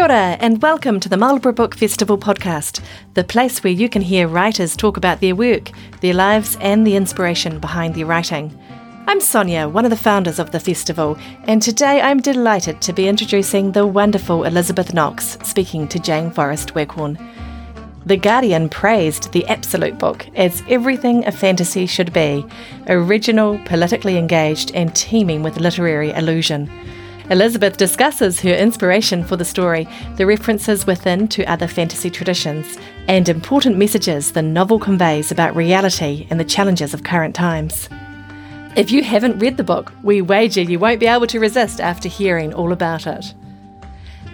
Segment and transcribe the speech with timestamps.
[0.00, 2.82] Kia ora, and welcome to the Marlborough Book Festival podcast,
[3.12, 5.68] the place where you can hear writers talk about their work,
[6.00, 8.58] their lives, and the inspiration behind their writing.
[9.06, 13.08] I'm Sonia, one of the founders of the festival, and today I'm delighted to be
[13.08, 17.18] introducing the wonderful Elizabeth Knox speaking to Jane Forrest Waghorn.
[18.06, 22.46] The Guardian praised the Absolute book as everything a fantasy should be
[22.86, 26.70] original, politically engaged, and teeming with literary allusion.
[27.30, 32.76] Elizabeth discusses her inspiration for the story, the references within to other fantasy traditions,
[33.06, 37.88] and important messages the novel conveys about reality and the challenges of current times.
[38.74, 42.08] If you haven't read the book, we wager you won't be able to resist after
[42.08, 43.32] hearing all about it.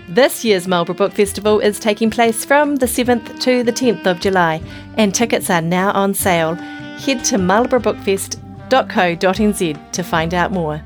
[0.09, 4.20] This year's Marlborough Book Festival is taking place from the 7th to the 10th of
[4.20, 4.62] July,
[4.96, 6.54] and tickets are now on sale.
[6.54, 10.82] Head to marlboroughbookfest.co.nz to find out more.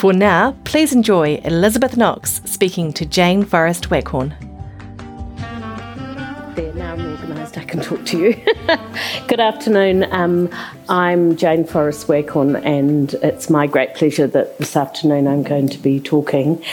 [0.00, 4.34] For now, please enjoy Elizabeth Knox speaking to Jane Forrest Waghorn.
[6.54, 8.32] There, now I'm organised, I can talk to you.
[9.28, 10.10] Good afternoon.
[10.10, 10.48] Um,
[10.88, 15.76] I'm Jane Forrest Waghorn, and it's my great pleasure that this afternoon I'm going to
[15.76, 16.64] be talking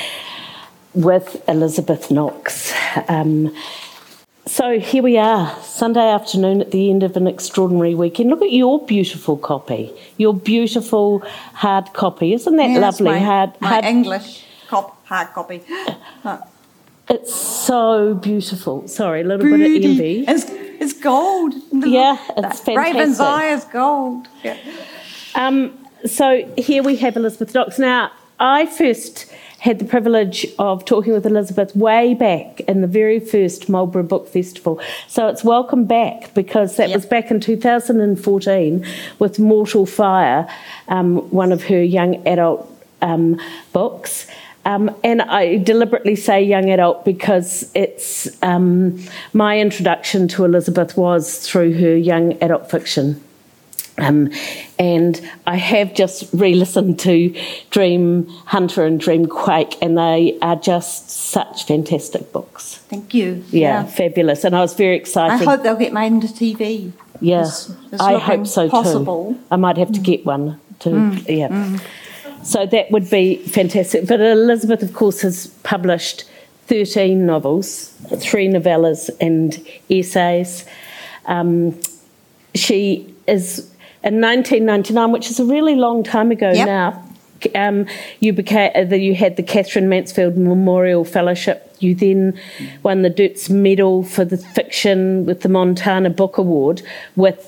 [0.94, 2.74] with Elizabeth Knox.
[3.10, 3.54] Um,
[4.48, 8.30] so here we are, Sunday afternoon at the end of an extraordinary weekend.
[8.30, 11.20] Look at your beautiful copy, your beautiful
[11.54, 12.34] hard copy.
[12.34, 13.20] Isn't that that's lovely?
[13.20, 15.62] my, hard, my hard, English cop, hard copy.
[17.10, 18.86] It's so beautiful.
[18.90, 20.26] Sorry, a little bit of envy.
[20.28, 21.54] It's, it's gold.
[21.72, 23.26] Yeah, it's That Raven's fantastic.
[23.26, 24.28] eye is gold.
[24.44, 24.58] Yeah.
[25.34, 27.80] Um, so here we have Elizabeth Knox.
[27.80, 28.12] Now,
[28.42, 33.70] I first had the privilege of talking with Elizabeth way back in the very first
[33.70, 34.80] Marlborough Book Festival.
[35.08, 36.96] So it's welcome back because that Yep.
[36.96, 38.86] was back in 2014
[39.20, 40.48] with Mortal Fire,
[40.88, 43.40] um, one of her young adult um,
[43.74, 44.28] books.
[44.66, 49.02] Um, and I deliberately say young adult because it's um,
[49.32, 53.24] my introduction to Elizabeth was through her young adult fiction.
[54.00, 54.30] Um,
[54.78, 57.36] and I have just re listened to
[57.72, 62.76] Dream Hunter and Dreamquake, and they are just such fantastic books.
[62.90, 63.44] Thank you.
[63.50, 64.44] Yeah, fabulous.
[64.44, 65.48] And I was very excited.
[65.48, 66.92] I hope they'll get made into TV.
[67.22, 69.34] yeah, it's I hope so possible.
[69.34, 69.40] too.
[69.50, 71.80] I might have to get one to, yeah.
[72.44, 74.08] So that would be fantastic.
[74.08, 76.24] But Elizabeth, of course, has published
[76.68, 80.66] 13 novels, three novellas, and essays.
[81.26, 81.80] Um,
[82.54, 83.70] she is
[84.08, 86.66] in 1999, which is a really long time ago Yep.
[86.68, 87.04] now.
[87.54, 87.86] Um,
[88.20, 91.76] you became uh, the, you had the Katherine Mansfield Memorial Fellowship.
[91.80, 92.40] You then
[92.82, 96.82] won the Deutz Medal for the fiction with the Montana Book Award
[97.16, 97.40] with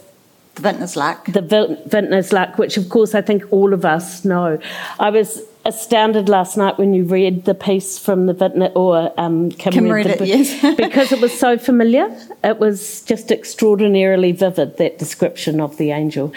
[0.56, 1.25] The Vintner's Luck.
[1.25, 1.42] the
[1.88, 4.59] Vintner's Luck, which of course I think all of us know.
[5.00, 9.52] I was astounded last night when you read the piece from the Vintner, or um,
[9.52, 10.75] Kim, Kim read read it, yes.
[10.78, 12.16] because it was so familiar.
[12.44, 16.34] It was just extraordinarily vivid, that description of the angel.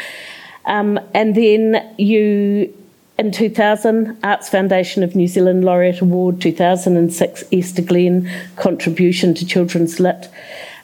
[0.64, 2.72] Um, and then you,
[3.18, 9.98] in 2000, Arts Foundation of New Zealand Laureate Award, 2006, Esther Glen Contribution to Children's
[9.98, 10.28] Lit.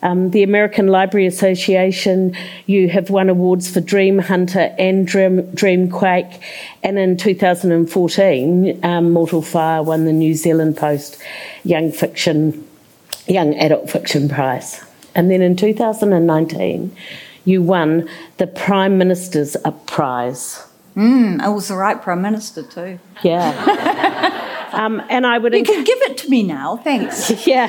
[0.03, 2.37] Um, the American Library Association,
[2.67, 6.41] you have won awards for Dreamhunter and Dream, Quake.
[6.83, 11.21] And in 2014, um, Mortal Fire won the New Zealand Post
[11.65, 12.67] Young Fiction,
[13.27, 14.85] Young Adult Fiction Prize.
[15.15, 16.95] And then in 2019,
[17.45, 19.57] you won the Prime Minister's
[19.87, 20.65] Prize.
[20.95, 22.99] Mm, I was the right Prime Minister too.
[23.23, 24.45] Yeah.
[24.73, 25.77] um, and I would You encourage.
[25.77, 27.31] can give it to me now, thanks.
[27.47, 27.69] Yeah,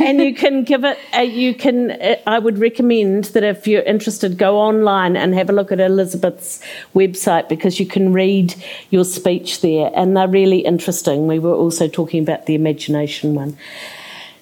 [0.00, 0.98] and you can give it.
[1.16, 1.90] Uh, you can.
[1.90, 5.80] Uh, I would recommend that if you're interested, go online and have a look at
[5.80, 6.60] Elizabeth's
[6.94, 8.54] website because you can read
[8.90, 11.26] your speech there, and they're really interesting.
[11.26, 13.56] We were also talking about the imagination one,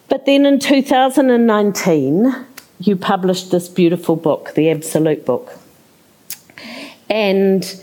[0.09, 2.34] but then in 2019,
[2.81, 5.59] you published this beautiful book, the Absolute Book,
[7.09, 7.81] and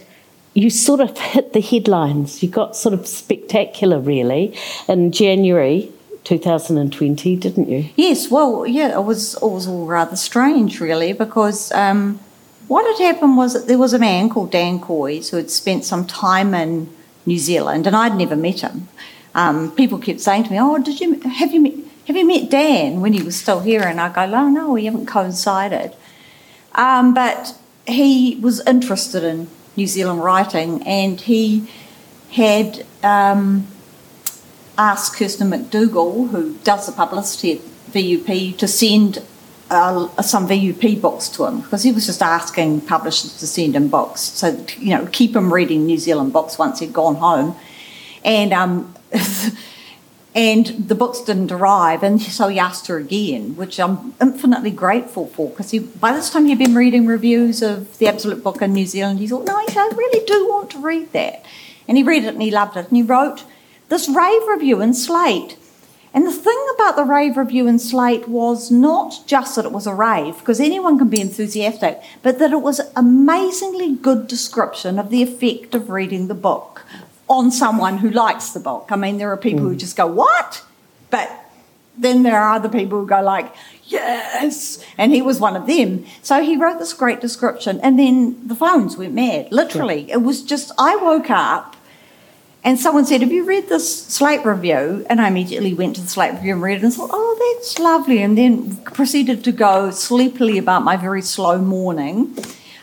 [0.54, 2.44] you sort of hit the headlines.
[2.44, 4.54] You got sort of spectacular, really,
[4.88, 5.92] in January
[6.24, 7.90] 2020, didn't you?
[7.96, 12.20] Yes, well, yeah, it was, it was all rather strange, really, because um,
[12.68, 15.86] what had happened was that there was a man called Dan Kois who had spent
[15.86, 16.94] some time in
[17.26, 18.88] New Zealand, and I'd never met him.
[19.34, 21.74] Um, people kept saying to me, "Oh, did you have you met,
[22.08, 24.86] have you met Dan when he was still here?" And I go, "No, no, we
[24.86, 25.96] haven't coincided."
[26.76, 27.56] Um, but
[27.88, 31.70] he was interested in New Zealand writing, and he
[32.32, 32.86] had.
[33.04, 33.68] Um,
[34.78, 37.60] asked Kirsten McDougall, who does the publicity at
[37.92, 39.20] VUP, to send
[39.70, 43.88] uh, some VUP books to him because he was just asking publishers to send him
[43.88, 44.22] books.
[44.22, 47.56] So, you know, keep him reading New Zealand books once he'd gone home.
[48.24, 48.96] And um,
[50.34, 55.28] and the books didn't arrive, and so he asked her again, which I'm infinitely grateful
[55.28, 58.86] for because by this time he'd been reading reviews of the Absolute Book in New
[58.86, 59.20] Zealand.
[59.20, 61.44] He thought, no, I really do want to read that.
[61.88, 62.88] And he read it and he loved it.
[62.88, 63.44] And he wrote
[63.90, 65.58] this rave review in Slate.
[66.14, 69.88] And the thing about the rave review in Slate was not just that it was
[69.88, 75.10] a rave, because anyone can be enthusiastic, but that it was amazingly good description of
[75.10, 76.86] the effect of reading the book
[77.32, 78.90] on someone who likes the book.
[78.90, 79.70] I mean, there are people mm.
[79.70, 80.64] who just go, What?
[81.10, 81.32] But
[81.98, 83.54] then there are other people who go like,
[83.86, 84.84] Yes.
[84.98, 86.06] And he was one of them.
[86.22, 89.52] So he wrote this great description and then the phones went mad.
[89.52, 90.02] Literally.
[90.02, 90.16] Yeah.
[90.16, 91.78] It was just I woke up
[92.66, 95.06] and someone said, Have you read this Slate review?
[95.10, 97.80] And I immediately went to the Slate review and read it and thought, Oh, that's
[97.80, 98.22] lovely.
[98.22, 102.36] And then proceeded to go sleepily about my very slow morning.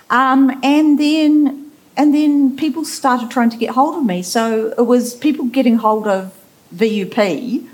[0.09, 1.68] Um, and then
[1.99, 4.23] and then people started trying to get hold of me.
[4.23, 6.33] So it was people getting hold of
[6.73, 7.69] VUP,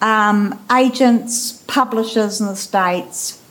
[0.00, 3.42] um, agents, publishers in the States,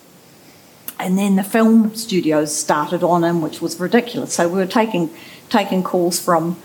[0.97, 4.33] and then the film studios started on him, which was ridiculous.
[4.33, 5.09] So we were taking
[5.49, 6.57] taking calls from,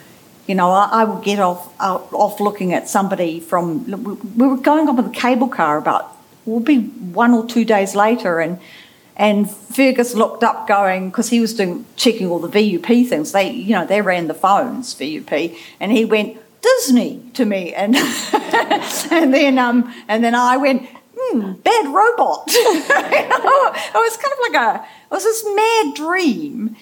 [0.46, 3.86] you know, I, I would get off off looking at somebody from.
[4.36, 6.14] We were going up with a cable car about.
[6.44, 8.60] We'll be one or two days later, and
[9.18, 13.32] and Fergus looked up, going because he was doing checking all the VUP things.
[13.32, 17.96] They, you know, they ran the phones VUP, and he went Disney to me, and
[19.10, 20.88] and then um and then I went.
[21.20, 22.44] Hmm, bad robot.
[22.48, 26.76] it was kind of like a, it was this mad dream.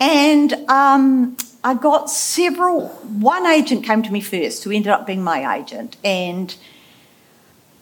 [0.00, 5.22] And um, I got several, one agent came to me first who ended up being
[5.22, 5.96] my agent.
[6.02, 6.52] And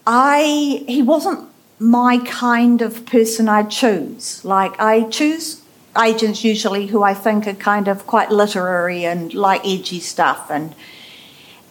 [0.06, 1.48] I, he wasn't
[1.78, 4.44] my kind of person I choose.
[4.44, 5.62] Like, I choose
[6.02, 10.50] agents usually who I think are kind of quite literary and like edgy stuff.
[10.50, 10.74] And,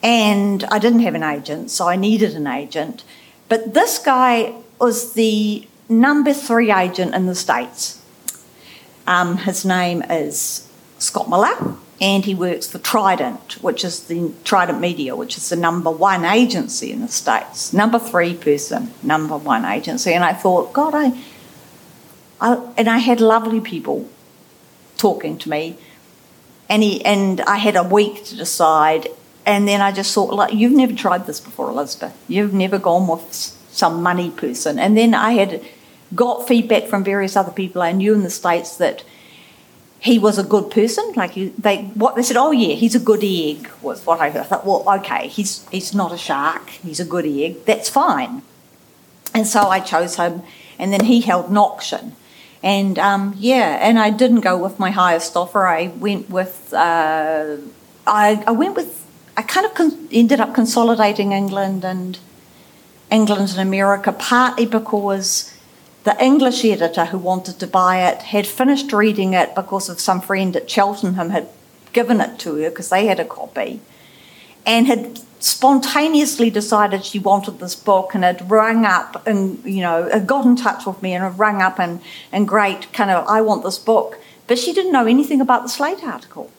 [0.02, 3.04] and I didn't have an agent, so I needed an agent.
[3.50, 8.02] But this guy was the number three agent in the States.
[9.06, 10.68] Um, his name is
[10.98, 15.56] Scott Miller and he works for Trident, which is the Trident Media, which is the
[15.56, 20.12] number one agency in the States, number three person, number one agency.
[20.12, 21.18] And I thought, God, I,
[22.42, 24.10] I and I had lovely people
[24.98, 25.78] talking to me,
[26.68, 29.08] and he and I had a week to decide,
[29.46, 32.22] and then I just thought, like, you've never tried this before, Elizabeth.
[32.28, 33.34] You've never gone with
[33.72, 35.62] some money person, and then I had
[36.14, 39.06] got feedback from various other people I knew in the states that
[40.04, 41.14] he was a good person.
[41.16, 44.30] Like he, they, what they said, oh yeah, he's a good egg was what I
[44.32, 44.42] heard.
[44.42, 46.70] I thought, well, okay, he's he's not a shark.
[46.70, 47.64] He's a good egg.
[47.66, 48.42] That's fine.
[49.34, 50.44] And so I chose him,
[50.78, 52.16] and then he held an auction,
[52.62, 55.66] and um, yeah, and I didn't go with my highest offer.
[55.66, 57.58] I went with, uh,
[58.06, 59.06] I I went with,
[59.38, 62.20] I kind of con- ended up consolidating England and
[63.10, 65.53] England and America partly because
[66.04, 70.20] the English editor who wanted to buy it had finished reading it because of some
[70.20, 71.48] friend at Cheltenham had
[71.94, 73.80] given it to her because they had a copy
[74.66, 80.10] and had spontaneously decided she wanted this book and had rung up and you know
[80.10, 82.02] had got in touch with me and had rung up and
[82.32, 85.70] and great kind of I want this book but she didn't know anything about the
[85.70, 86.52] Slate article.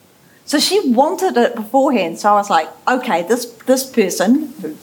[0.47, 2.19] So she wanted it beforehand.
[2.19, 4.75] So I was like okay this this person who,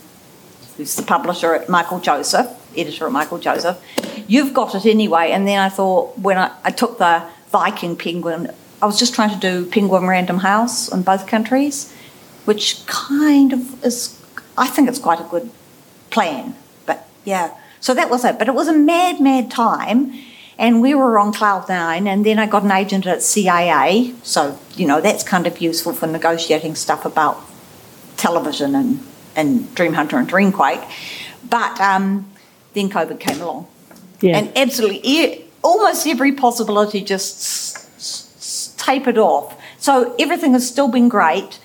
[0.77, 3.79] who's the publisher at Michael Joseph editor at Michael Joseph
[4.27, 5.31] you've got it anyway.
[5.31, 8.51] And then I thought when I, I took the Viking penguin,
[8.81, 11.95] I was just trying to do Penguin Random House in both countries,
[12.45, 14.19] which kind of is,
[14.57, 15.51] I think it's quite a good
[16.11, 16.55] plan.
[16.87, 18.39] But yeah, so that was it.
[18.39, 20.13] But it was a mad, mad time.
[20.59, 24.15] And we were on cloud nine, and then I got an agent at CAA.
[24.23, 27.43] So, you know, that's kind of useful for negotiating stuff about
[28.17, 29.01] television and,
[29.35, 30.89] and Dreamhunter and Dreamquake.
[31.49, 32.32] But um,
[32.75, 33.67] then COVID came along.
[34.21, 34.39] Yeah.
[34.39, 39.57] And absolutely, almost every possibility just tapered off.
[39.79, 41.59] So everything has still been great,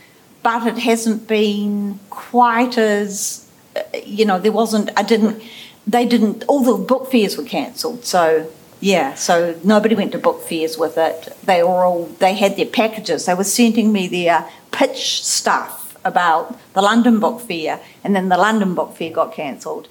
[0.44, 5.42] but it hasn't been quite as, uh, you know, there wasn't, I didn't,
[5.86, 8.06] they didn't, all the book fairs were cancelled.
[8.06, 11.36] So yeah, so nobody went to book fairs with it.
[11.44, 13.26] They were all, they had their packages.
[13.26, 18.38] They were sending me their pitch stuff about the London Book Fair, and then the
[18.38, 19.88] London Book Fair got cancelled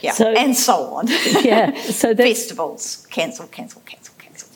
[0.00, 1.08] yeah, so, and so on.
[1.42, 4.48] Yeah, so festivals cancel, cancel, cancel, cancel.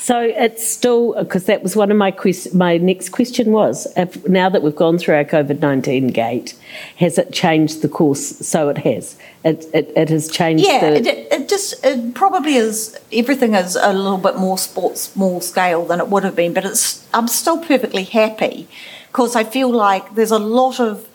[0.00, 4.26] So it's still because that was one of my quest- my next question was if,
[4.28, 6.54] now that we've gone through our COVID nineteen gate,
[6.96, 8.38] has it changed the course?
[8.44, 9.16] So it has.
[9.44, 10.64] It it, it has changed.
[10.64, 10.96] Yeah, the...
[10.96, 12.98] it, it just it probably is.
[13.12, 16.64] Everything is a little bit more sports small scale than it would have been, but
[16.64, 18.68] it's I'm still perfectly happy
[19.12, 21.06] because I feel like there's a lot of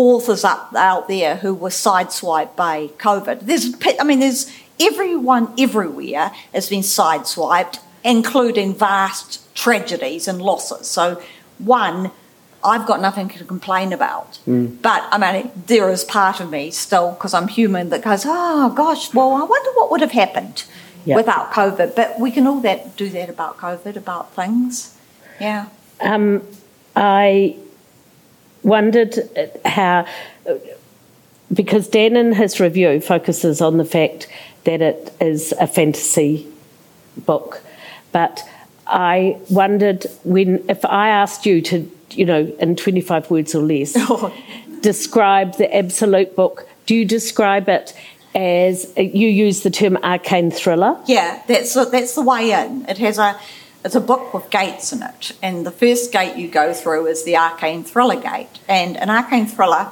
[0.00, 3.40] authors up out there who were sideswiped by COVID.
[3.40, 10.86] There's, I mean, there's everyone everywhere has been sideswiped, including vast tragedies and losses.
[10.86, 11.22] So,
[11.58, 12.10] one,
[12.64, 14.38] I've got nothing to complain about.
[14.46, 14.80] Mm.
[14.80, 18.72] But I mean, there is part of me still, because I'm human, that goes, oh
[18.74, 20.64] gosh, well, I wonder what would have happened
[21.04, 21.16] yep.
[21.16, 21.94] without COVID.
[21.94, 24.96] But we can all that do that about COVID, about things.
[25.40, 25.66] Yeah.
[26.00, 26.46] Um,
[26.96, 27.56] I
[28.62, 29.18] wondered
[29.64, 30.06] how,
[31.52, 34.28] because Dan in his review focuses on the fact
[34.64, 36.46] that it is a fantasy
[37.16, 37.62] book,
[38.12, 38.42] but
[38.86, 43.92] I wondered when, if I asked you to, you know, in 25 words or less,
[43.96, 44.34] oh.
[44.80, 47.94] describe the absolute book, do you describe it
[48.34, 51.00] as you use the term arcane thriller?
[51.06, 52.84] Yeah, that's that's the way in.
[52.88, 53.38] It has a
[53.84, 57.24] it's a book with gates in it, and the first gate you go through is
[57.24, 58.58] the arcane thriller gate.
[58.68, 59.90] And an arcane thriller,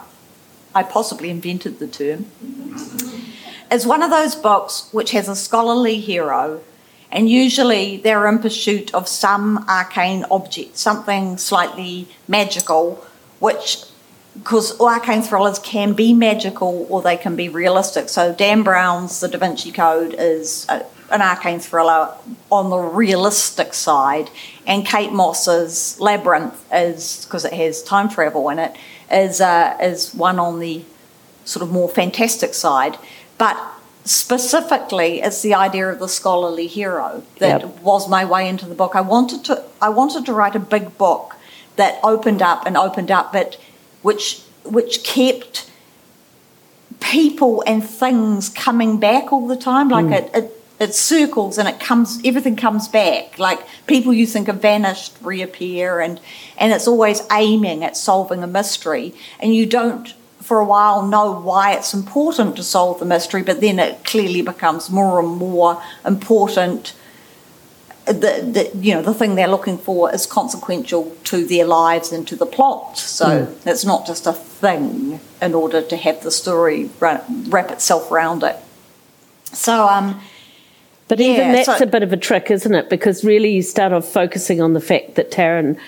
[0.74, 2.26] I possibly invented the term,
[3.70, 6.60] is one of those books which has a scholarly hero,
[7.10, 13.04] and usually they're in pursuit of some arcane object, something slightly magical,
[13.38, 13.84] which
[14.34, 18.08] because arcane thrillers can be magical or they can be realistic.
[18.08, 20.66] So Dan Brown's The Da Vinci Code is
[21.10, 22.14] an arcane thriller
[22.50, 24.30] on the realistic side,
[24.66, 28.76] and Kate Mosse's Labyrinth is because it has time travel in it
[29.10, 30.84] is uh, is one on the
[31.44, 32.98] sort of more fantastic side,
[33.38, 33.56] but
[34.04, 37.80] specifically it's the idea of the scholarly hero that yep.
[37.80, 38.94] was my way into the book.
[38.94, 41.36] I wanted to I wanted to write a big book
[41.76, 43.58] that opened up and opened up, but
[44.02, 45.70] which which kept
[47.00, 49.88] people and things coming back all the time.
[49.88, 50.12] Like mm.
[50.12, 53.38] it, it it circles and it comes everything comes back.
[53.38, 56.20] Like people you think have vanished reappear and
[56.56, 59.14] and it's always aiming at solving a mystery.
[59.40, 63.60] And you don't for a while know why it's important to solve the mystery but
[63.60, 66.94] then it clearly becomes more and more important.
[68.06, 72.26] The, the you know the thing they're looking for is consequential to their lives and
[72.28, 72.96] to the plot.
[72.98, 73.66] So mm.
[73.66, 78.56] it's not just a thing in order to have the story wrap itself around it.
[79.52, 80.20] So um
[81.08, 82.90] but yeah, even that's so, a bit of a trick, isn't it?
[82.90, 85.78] Because really you start off focusing on the fact that Taryn,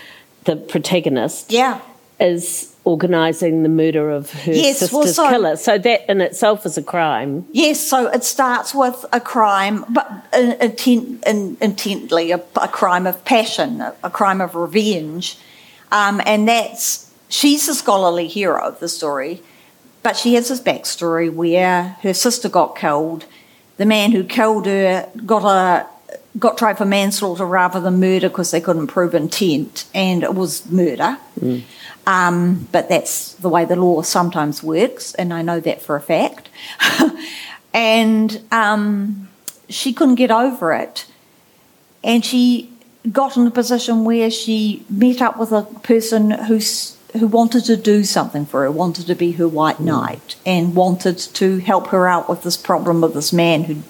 [0.44, 1.80] the protagonist, yeah.
[2.18, 5.56] is organising the murder of her yes, sister's well, so, killer.
[5.56, 7.46] So that in itself is a crime.
[7.52, 13.22] Yes, so it starts with a crime, but intent, in, intently a, a, crime of
[13.26, 15.38] passion, a, a crime of revenge.
[15.92, 19.42] Um, and that's, she's the scholarly hero of the story,
[20.02, 23.26] but she has this backstory where her sister got killed–
[23.80, 25.86] the man who killed her got a
[26.38, 30.70] got tried for manslaughter rather than murder because they couldn't prove intent, and it was
[30.70, 31.16] murder.
[31.40, 31.62] Mm.
[32.06, 36.00] Um, but that's the way the law sometimes works, and I know that for a
[36.00, 36.50] fact.
[37.72, 39.30] and um,
[39.70, 41.06] she couldn't get over it,
[42.04, 42.70] and she
[43.10, 47.76] got in a position where she met up with a person who's who wanted to
[47.76, 49.86] do something for her, wanted to be her white hmm.
[49.86, 53.82] knight, and wanted to help her out with this problem of this man who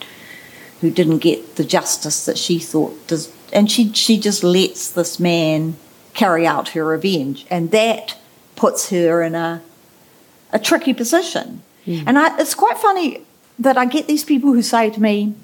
[0.80, 5.20] who didn't get the justice that she thought does and she she just lets this
[5.20, 5.76] man
[6.14, 8.16] carry out her revenge and that
[8.56, 9.62] puts her in a
[10.52, 11.62] a tricky position.
[11.86, 12.04] Mm.
[12.06, 13.24] And I, it's quite funny
[13.58, 15.34] that I get these people who say to me,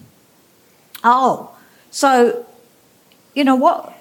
[1.04, 1.54] "Oh,
[1.90, 2.47] so
[3.35, 3.92] you know what?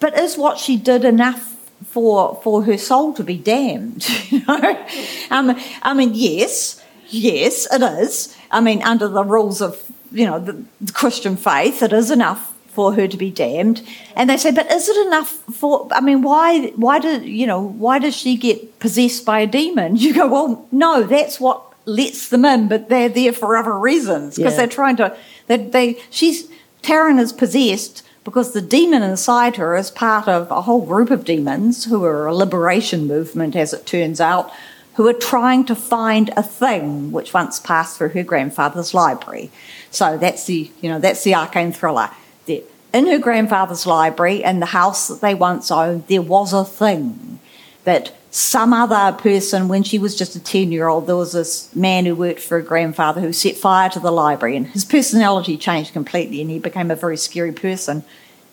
[0.00, 1.53] But is what she did enough
[1.94, 4.04] for for her soul to be damned.
[4.34, 4.86] You know,
[5.30, 8.36] um, I mean, yes, yes, it is.
[8.50, 12.52] I mean, under the rules of you know the, the Christian faith, it is enough
[12.66, 13.86] for her to be damned.
[14.16, 15.86] And they say, but is it enough for?
[15.92, 19.96] I mean, why why do you know why does she get possessed by a demon?
[20.04, 24.36] You go, well, no, that's what lets them in, but they're there for other reasons
[24.36, 24.58] because yeah.
[24.58, 25.16] they're trying to.
[25.46, 26.48] They, they she's
[26.82, 31.24] Taryn is possessed because the demon inside her is part of a whole group of
[31.24, 34.50] demons who are a liberation movement, as it turns out,
[34.94, 39.50] who are trying to find a thing which once passed through her grandfather's library.
[39.90, 42.10] So that's the, you know, that's the arcane thriller.
[42.46, 46.64] That In her grandfather's library, in the house that they once owned, there was a
[46.64, 47.40] thing
[47.82, 51.72] that some other person, when she was just a 10 year old, there was this
[51.72, 55.56] man who worked for a grandfather who set fire to the library, and his personality
[55.56, 58.02] changed completely, and he became a very scary person.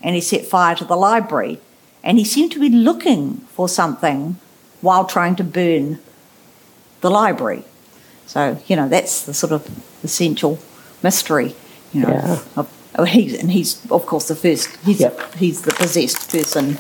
[0.04, 1.60] And he set fire to the library,
[2.04, 4.38] and he seemed to be looking for something
[4.82, 5.98] while trying to burn
[7.02, 7.64] the library.
[8.28, 9.68] So, you know, that's the sort of
[10.04, 10.60] essential
[11.02, 11.56] mystery,
[11.92, 12.10] you know.
[12.10, 12.40] Yeah.
[12.56, 15.34] Of, of he's, and he's, of course, the first, he's, yep.
[15.34, 16.78] he's the possessed person.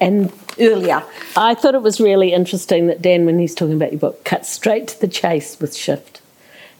[0.00, 1.02] And earlier.
[1.36, 4.48] I thought it was really interesting that Dan, when he's talking about your book, cuts
[4.48, 6.20] straight to the chase with Shift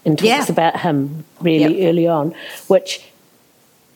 [0.05, 0.47] and talks Yeah.
[0.49, 1.89] about him really Yep.
[1.91, 2.35] early on,
[2.69, 3.03] which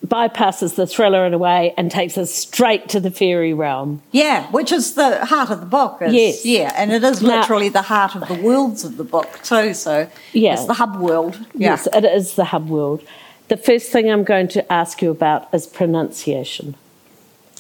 [0.07, 4.03] bypasses the thriller in a way and takes us straight to the fairy realm.
[4.12, 5.99] Yeah, which is the heart of the book.
[6.03, 6.45] Is, Yes.
[6.45, 9.73] Yeah, and it is Now- literally the heart of the worlds of the book too.
[9.73, 10.55] So Yeah.
[10.55, 11.38] it's the hub world.
[11.55, 11.71] Yeah.
[11.71, 13.00] Yes, it is the hub world.
[13.49, 16.75] The first thing I'm going to ask you about is pronunciation.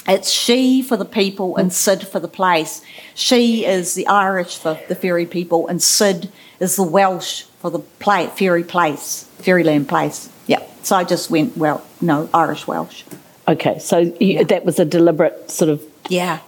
[0.06, 2.82] It's Sidhe for the people and Sid for the place.
[3.14, 6.30] Sidhe is the Irish for the fairy people, and Sid
[6.60, 10.28] is the Welsh for the play, fairy place, fairyland place.
[10.46, 10.62] Yeah.
[10.82, 13.04] So I just went, well, no, Irish Welsh.
[13.48, 15.82] Okay, so you, that was a deliberate sort of.
[16.10, 16.40] Yeah.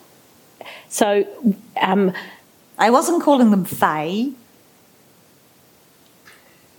[0.88, 1.26] So,
[1.80, 2.12] um,
[2.78, 4.28] I wasn't calling them Fae.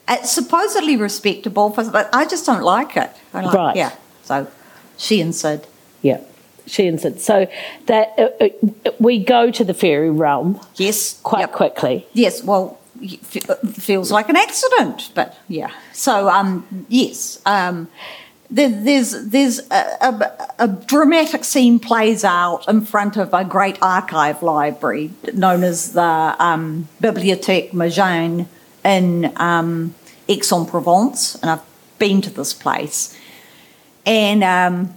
[0.07, 3.09] It's supposedly respectable, but I just don't like it.
[3.33, 3.75] I like, Right.
[3.75, 3.91] Yeah.
[4.23, 4.47] So
[4.97, 5.67] Sidhe and Sid.
[6.01, 6.21] yeah,
[6.67, 7.19] Sidhe and Sid.
[7.21, 7.47] So
[7.87, 11.19] that uh, uh, we go to the fairy realm Yes.
[11.23, 11.51] quite Yep.
[11.53, 12.05] quickly.
[12.13, 13.19] Yes, well, it
[13.79, 15.69] feels like an accident, but yeah.
[15.93, 17.87] So, um, yes, um,
[18.49, 23.77] there, there's there's a, a, a dramatic scene plays out in front of a great
[23.81, 28.47] archive library known as the um, Bibliothèque Méjanes
[28.83, 29.93] in um,
[30.29, 31.61] Aix-en-Provence, and I've
[31.99, 33.15] been to this place,
[34.05, 34.96] and um,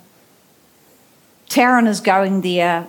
[1.50, 2.86] Taryn is going there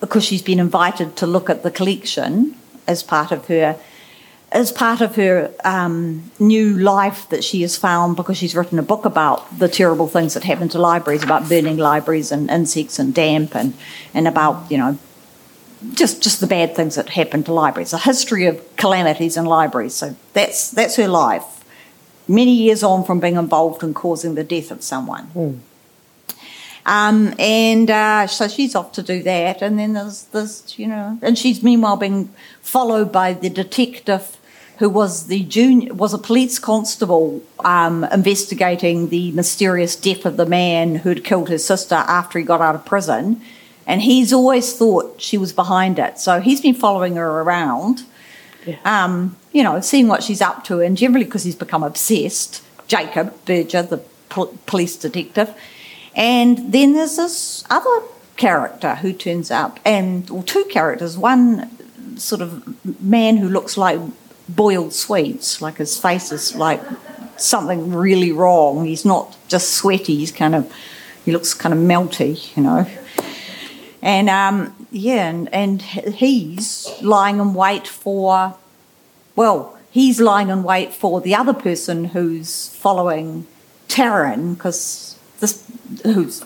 [0.00, 3.78] because she's been invited to look at the collection as part of her
[4.52, 8.82] as part of her um, new life that she has found because she's written a
[8.82, 13.14] book about the terrible things that happen to libraries about burning libraries and insects and
[13.14, 13.74] damp and
[14.14, 14.98] and about you know
[15.92, 17.92] just just the bad things that happen to libraries.
[17.92, 19.94] A history of calamities in libraries.
[19.94, 21.44] So that's that's her life.
[22.26, 25.30] Many years on from being involved in causing the death of someone
[26.86, 29.62] um, and uh, so she's off to do that.
[29.62, 34.36] And then there's this, you know, and she's meanwhile being followed by the detective
[34.80, 40.46] who was the junior, was a police constable um, investigating the mysterious death of the
[40.46, 43.42] man who'd killed his sister after he got out of prison.
[43.86, 46.18] And he's always thought she was behind it.
[46.18, 48.04] So he's been following her around,
[48.86, 50.80] um, you know, seeing what she's up to.
[50.80, 53.98] And generally, because he's become obsessed, Jacob Berger, the
[54.30, 55.54] pol- police detective.
[56.14, 58.02] And then there's this other
[58.36, 61.16] character who turns up, and or two characters.
[61.16, 61.70] One
[62.18, 64.00] sort of man who looks like
[64.48, 66.82] boiled sweets, like his face is like
[67.36, 68.84] something really wrong.
[68.84, 70.72] He's not just sweaty; he's kind of
[71.24, 72.86] he looks kind of melty, you know.
[74.02, 78.56] And um, yeah, and, and he's lying in wait for,
[79.36, 83.46] well, he's lying in wait for the other person who's following
[83.88, 85.09] Taryn because
[85.40, 85.62] this
[86.04, 86.44] who's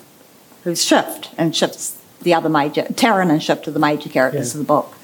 [0.64, 4.60] who's Shift and Shift's the other major Taryn and Shift are the major characters Yeah.
[4.60, 4.94] of the book.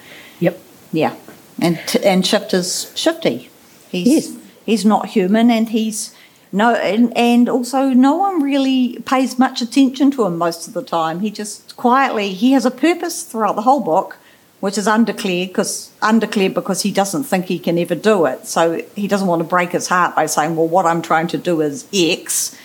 [0.41, 0.59] Yep.
[0.93, 1.15] Yeah,
[1.61, 3.51] and t- and Shift is Shifty.
[3.91, 4.29] He's Yes.
[4.65, 6.13] he's not human, and he's
[6.53, 10.83] no, and, and also no one really pays much attention to him most of the
[10.83, 11.21] time.
[11.21, 14.17] He just quietly he has a purpose throughout the whole book,
[14.59, 18.47] which is undeclared because undeclared because he doesn't think he can ever do it.
[18.49, 21.39] So he doesn't want to break his heart by saying, "Well, what I'm trying to
[21.39, 22.57] do is X,"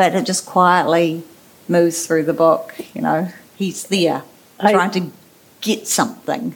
[0.00, 1.22] but it just quietly
[1.68, 2.74] moves through the book.
[2.94, 4.22] You know, he's there
[4.58, 5.12] I- trying to
[5.60, 6.54] get something.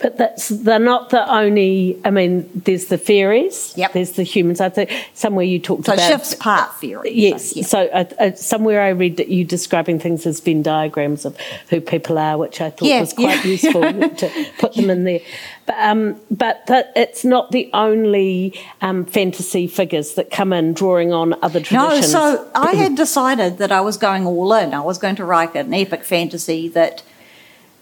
[0.00, 1.98] But that's they're not the only.
[2.04, 3.72] I mean, there's the fairies.
[3.76, 3.92] Yep.
[3.94, 4.60] There's the humans.
[4.60, 6.08] I think somewhere you talked So about.
[6.08, 7.10] Shift's part theory.
[7.12, 7.56] Yes.
[7.56, 7.64] yeah.
[7.64, 11.36] So uh, uh, somewhere I read that you describing things as Venn diagrams of
[11.70, 13.50] who people are, which I thought Yeah, was quite yeah.
[13.50, 15.20] useful to put them in there.
[15.66, 21.12] But um, but that it's not the only um, fantasy figures that come in drawing
[21.12, 22.12] on other traditions.
[22.12, 24.74] No, so I had decided that I was going all in.
[24.74, 27.02] I was going to write an epic fantasy that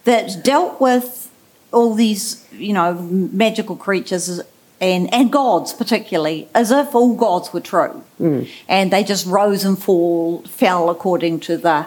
[0.04, 1.25] that dealt with
[1.72, 4.40] all these, you know, magical creatures
[4.80, 8.02] and and gods particularly, as if all gods were true,
[8.68, 11.86] and they just rose and fall, fell according to the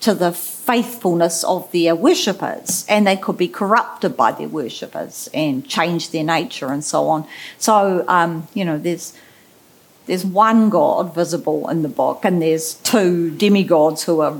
[0.00, 5.66] to the faithfulness of their worshippers, and they could be corrupted by their worshippers and
[5.66, 7.26] change their nature and so on.
[7.58, 9.14] So, um, you know, there's
[10.06, 14.36] there's one god visible in the book, and there's two demigods who are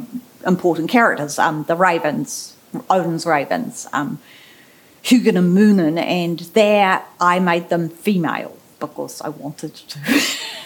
[0.46, 1.38] important characters.
[1.38, 2.54] Um, the ravens,
[2.90, 4.18] Odin's ravens, um,
[5.06, 9.98] Hugin and Munin, and there I made them female because I wanted to.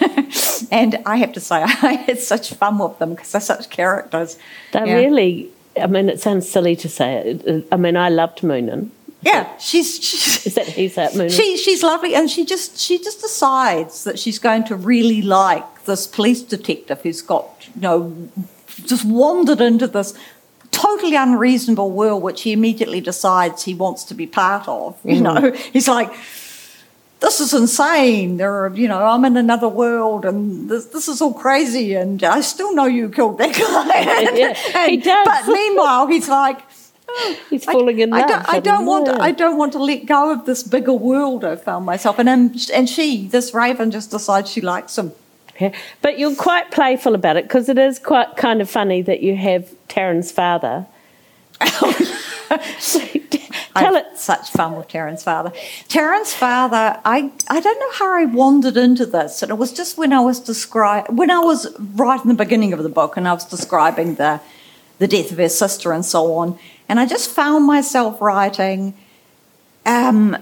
[0.70, 4.38] and I have to say, I had such fun with them because they're such characters.
[4.72, 4.94] They're Yeah.
[4.94, 5.50] really.
[5.80, 7.46] I mean, it sounds silly to say it.
[7.48, 8.90] Uh, I mean, I loved Munin.
[9.22, 10.02] Yeah, she's.
[10.02, 11.30] she's Is that he's that Munin?
[11.30, 15.84] She she's lovely, and she just she just decides that she's going to really like
[15.84, 18.28] this police detective who's got you know
[18.86, 20.14] just wandered into this
[20.70, 24.96] totally unreasonable world which he immediately decides he wants to be part of.
[25.04, 25.22] You Mm-hmm.
[25.44, 26.12] know, he's like,
[27.20, 28.38] this is insane.
[28.38, 32.22] There are, you know, I'm in another world and this, this is all crazy and
[32.24, 34.30] I still know you killed that guy.
[34.38, 35.26] Yeah, he does.
[35.26, 36.60] But meanwhile, he's like,
[37.50, 38.28] He's falling in I love.
[38.28, 39.08] don't, I don't want.
[39.08, 42.28] I don't want to let go of this bigger world I found myself, and
[42.72, 45.10] and she, this Raven, just decides she likes him.
[45.60, 45.72] Yeah.
[46.00, 49.36] But you're quite playful about it because it is quite kind of funny that you
[49.36, 50.86] have Taryn's father.
[53.74, 54.18] Tell it.
[54.18, 55.50] such fun with Taryn's father.
[55.88, 59.96] Taryn's father, I, I don't know how I wandered into this, and it was just
[59.96, 63.28] when I was describing, when I was right in the beginning of the book, and
[63.28, 64.40] I was describing the
[64.98, 68.94] the death of her sister and so on, and I just found myself writing,
[69.86, 70.36] um,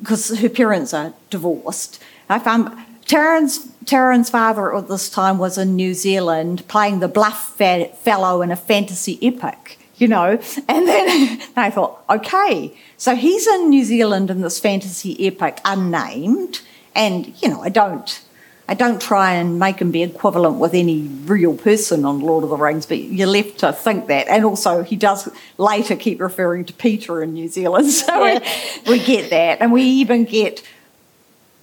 [0.00, 2.00] because her parents are divorced.
[2.28, 2.70] I found
[3.06, 8.50] Taryn's Taryn's father at this time was in New Zealand playing the bluff fellow in
[8.50, 10.38] a fantasy epic, you know.
[10.68, 16.60] And then I thought, okay, so he's in New Zealand in this fantasy epic, unnamed,
[16.94, 18.22] and you know, I don't.
[18.70, 22.50] I don't try and make him be equivalent with any real person on Lord of
[22.50, 24.28] the Rings, but you're left to think that.
[24.28, 28.40] And also, he does later keep referring to Peter in New Zealand, so Yeah.
[28.86, 29.62] we, we get that.
[29.62, 30.62] And we even get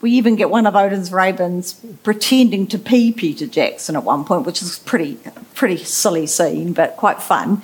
[0.02, 4.46] we even get one of Odin's ravens pretending to pee Peter Jackson at one point,
[4.46, 5.18] which is pretty
[5.54, 7.62] pretty silly scene, but quite fun.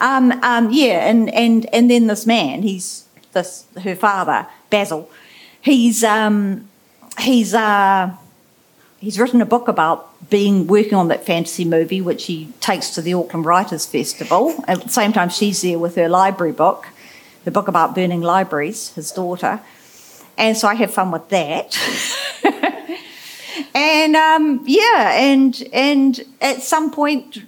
[0.00, 5.10] Um, um, yeah, and, and and then this man, he's this her father, Basil.
[5.60, 6.68] He's um,
[7.18, 8.14] he's uh,
[8.98, 13.02] he's written a book about being working on that fantasy movie, which he takes to
[13.02, 14.62] the Auckland Writers Festival.
[14.68, 16.88] At the same time, she's there with her library book,
[17.44, 19.60] the book about burning libraries, his daughter.
[20.40, 21.78] And so I have fun with that.
[23.74, 27.42] and um, yeah, and and at some point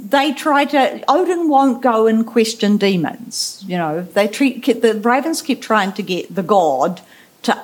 [0.00, 3.64] they try to Odin won't go and question demons.
[3.66, 7.00] You know, they treat the ravens keep trying to get the god
[7.42, 7.60] to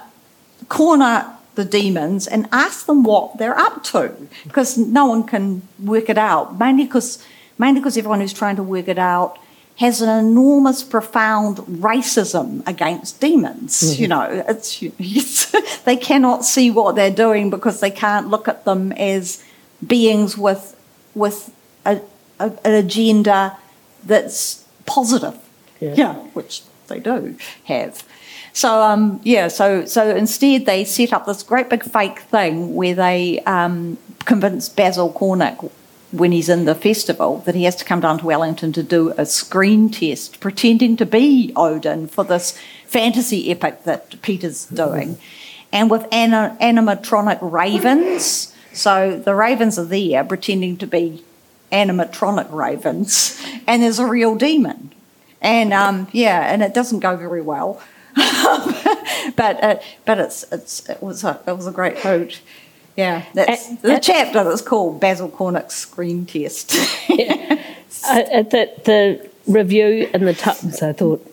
[0.68, 6.10] corner the demons and ask them what they're up to because no one can work
[6.10, 6.58] it out.
[6.58, 7.24] Mainly because
[7.56, 9.38] mainly because everyone who's trying to work it out
[9.76, 13.98] has an enormous, profound racism against demons.
[13.98, 18.64] You know, it's, it's they cannot see what they're doing because they can't look at
[18.64, 19.42] them as
[19.84, 20.76] beings with
[21.14, 22.00] with a,
[22.38, 23.56] a, an agenda
[24.04, 25.38] that's positive.
[25.80, 26.14] Yeah.
[26.34, 28.04] which they do have.
[28.52, 32.94] So um, yeah, so so instead they set up this great big fake thing where
[32.94, 35.70] they um, convince Basil Cornick
[36.14, 39.12] when he's in the festival that he has to come down to Wellington to do
[39.18, 45.18] a screen test, pretending to be Odin for this fantasy epic that Peter's doing,
[45.72, 48.54] and with ana- animatronic ravens.
[48.72, 51.24] So the ravens are there pretending to be
[51.72, 54.92] animatronic ravens, and there's a real demon.
[55.40, 57.82] And um, yeah, and it doesn't go very well.
[58.14, 62.40] but uh, but it's it's it was a it was a great hoot.
[62.96, 66.76] Yeah, that's And- the and- chapter that's called Basil Cornick's screen test.
[68.06, 71.24] Uh, the, the review in the Times, I thought,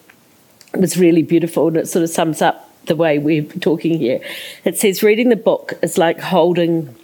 [0.73, 4.21] was really beautiful and it sort of sums up the way we're talking here.
[4.63, 6.95] It says, reading the book is like holding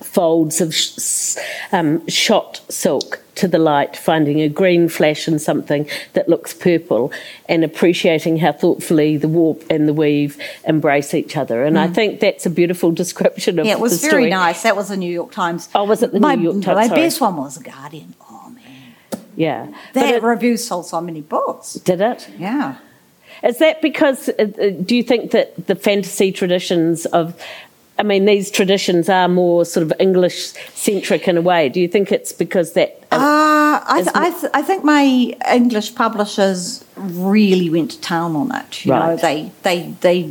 [0.00, 1.36] folds of sh-
[1.72, 7.10] um, shot silk to the light, finding a green flash in something that looks purple,
[7.48, 11.64] and appreciating how thoughtfully the warp and the weave embrace each other.
[11.64, 14.30] And I think that's a beautiful description of yeah, it was very story.
[14.30, 14.62] nice.
[14.62, 15.68] That was the New York Times.
[15.74, 16.76] Oh, was it the my, New York Times?
[16.76, 17.00] My Sorry.
[17.00, 18.14] best one was the Guardian.
[18.30, 18.94] Oh man,
[19.36, 19.68] Yeah.
[19.94, 21.74] That it- review sold so many books.
[21.74, 22.28] did it?
[22.38, 22.76] Yeah.
[23.44, 27.40] Is that because, uh, uh, do you think that the fantasy traditions of,
[27.98, 31.68] I mean, these traditions are more sort of English centric in a way?
[31.68, 32.90] Do you think it's because that.
[33.10, 38.54] Uh, I, th- I, th- I think my English publishers really went to town on
[38.54, 38.84] it.
[38.84, 39.20] You know, Right.
[39.20, 40.30] they they they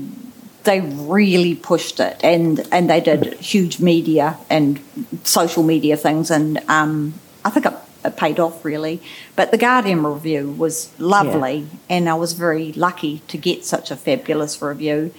[0.64, 4.80] they really pushed it, and and they did huge media and
[5.24, 7.74] social media things, and um, I think it,
[8.06, 9.02] it paid off really.
[9.36, 13.96] But the Guardian review was lovely, and I was very lucky to get such a
[13.96, 15.14] fabulous review.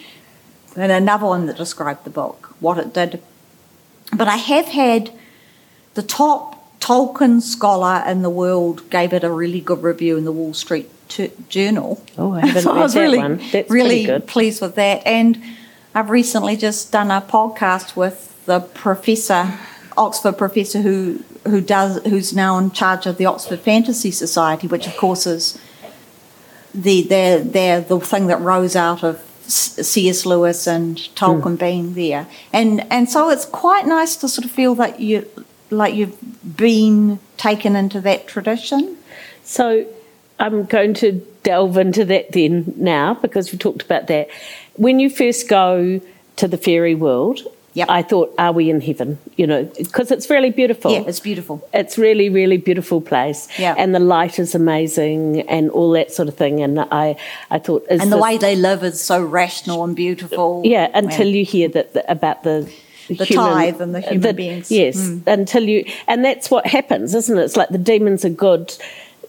[0.77, 3.21] And another one that described the book, what it did.
[4.17, 5.11] But I have had
[5.95, 10.33] the top Tolkien scholar in the world gave it a really good review in the
[10.33, 12.03] Wall Street T- Journal.
[12.17, 13.41] Oh, I haven't So read was that really, one.
[13.53, 14.27] That's really good.
[14.27, 15.03] pleased with that.
[15.05, 15.43] And
[15.95, 19.59] I've recently just done a podcast with the professor,
[19.97, 24.87] Oxford professor, who who does who's now in charge of the Oxford Fantasy Society, which
[24.87, 25.59] of course is
[26.75, 30.27] the they're, they're the thing that rose out of C.S.
[30.27, 31.55] Lewis and Tolkien Hmm.
[31.57, 35.27] being there, and and so it's quite nice to sort of feel that you
[35.71, 36.17] like you've
[36.57, 38.97] been taken into that tradition.
[39.45, 39.87] So
[40.39, 44.29] I'm going to delve into that then now because we talked about that.
[44.75, 46.01] When you first go
[46.37, 47.41] to the fairy world,
[47.79, 47.89] Yep.
[47.91, 49.19] I thought, are we in heaven?
[49.37, 50.91] You know, because it's really beautiful.
[50.93, 51.57] Yeah, it's beautiful.
[51.73, 53.49] It's really, really beautiful place.
[53.59, 53.75] Yeah.
[53.79, 56.61] And the light is amazing and all that sort of thing.
[56.61, 57.17] And I,
[57.51, 60.63] I thought, is And the this- way they live is so rational and beautiful.
[60.65, 62.69] yeah, until you hear that the, about the
[63.09, 64.71] The tithe and the human beings.
[64.71, 65.27] Yes, Mm.
[65.27, 67.43] until you, and that's what happens, isn't it?
[67.43, 68.77] It's like the demons are good.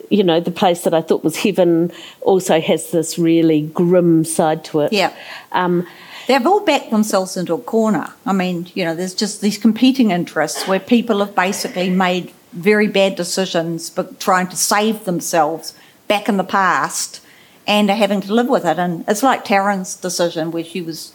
[0.09, 4.65] You know, the place that I thought was heaven also has this really grim side
[4.69, 4.91] to it.
[4.91, 5.11] Yeah.
[5.53, 5.85] Um,
[6.29, 8.13] They've all backed themselves into a corner.
[8.23, 12.87] I mean, you know, there's just these competing interests where people have basically made very
[12.87, 15.73] bad decisions but trying to save themselves
[16.07, 17.19] back in the past
[17.65, 18.77] and are having to live with it.
[18.77, 21.13] And it's like Taryn's decision where she was,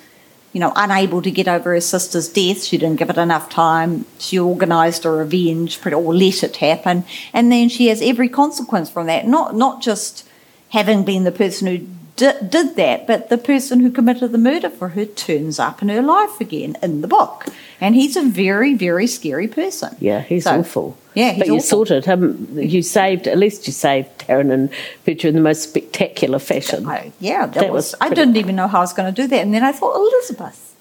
[0.52, 2.64] you know, unable to get over her sister's death.
[2.64, 4.06] She didn't give it enough time.
[4.18, 7.04] She organised a revenge or let it happen.
[7.32, 9.28] And then she has every consequence from that.
[9.28, 10.28] Not not just
[10.70, 14.70] having been the person who did, did that, but the person who committed the murder
[14.70, 17.46] for her turns up in her life again in the book.
[17.80, 19.96] And he's a very, very scary person.
[20.00, 20.96] yeah, he's So- awful.
[21.14, 21.62] Yeah, he's but you awful.
[21.86, 22.48] sorted him.
[22.58, 24.68] You saved, at least you saved Taryn and
[25.06, 26.86] Petra in the most spectacular fashion.
[26.88, 29.22] I, yeah, that, That was, was I didn't even know how I was going to
[29.22, 29.40] do that.
[29.40, 30.74] And then I thought, Elizabeth,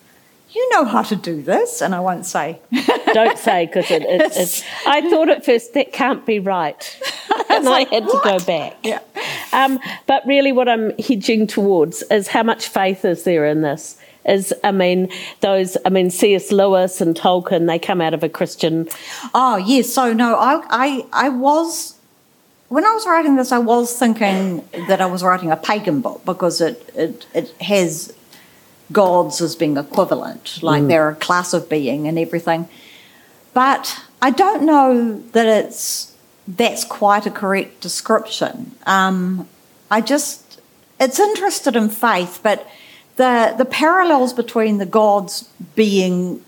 [0.49, 1.81] you know how to do this.
[1.83, 2.59] And I won't say.
[3.13, 4.63] Don't say because it, it, it's.
[4.87, 6.99] I thought at first that can't be right,
[7.49, 8.77] and I had to go back.
[8.83, 8.99] Yeah.
[9.53, 13.97] Um, but really, what I'm hedging towards is how much faith is there in this?
[14.25, 15.09] Is I mean,
[15.41, 16.51] those I mean, C.S.
[16.51, 18.87] Lewis and Tolkien, they come out of a Christian.
[19.33, 21.97] Oh yes, so no, I, I I was
[22.69, 26.23] when I was writing this, I was thinking that I was writing a pagan book
[26.25, 28.13] because it it, it has
[28.91, 32.67] gods as being equivalent, like they're a class of being and everything.
[33.53, 36.12] But I don't know that it's
[36.47, 38.75] that's quite a correct description.
[38.85, 39.47] Um,
[39.89, 40.61] I just
[40.99, 42.67] it's interested in faith, but
[43.15, 46.43] the the parallels between the gods being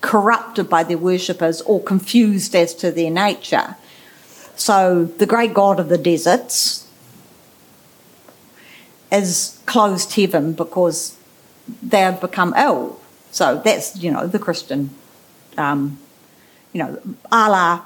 [0.00, 3.76] corrupted by their worshippers or confused as to their nature.
[4.56, 6.86] So the great god of the deserts
[9.12, 11.16] is closed heaven because
[11.82, 13.00] they have become ill.
[13.30, 14.90] So that's, you know, the Christian,
[15.58, 15.98] um,
[16.72, 17.84] you know, Allah,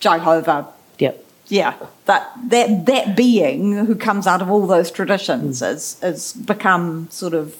[0.00, 1.24] Jehovah, Yep.
[1.48, 1.74] yeah,
[2.06, 5.72] that that that being who comes out of all those traditions mm.
[5.72, 7.56] is is become sort of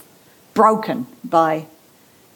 [0.54, 1.66] broken by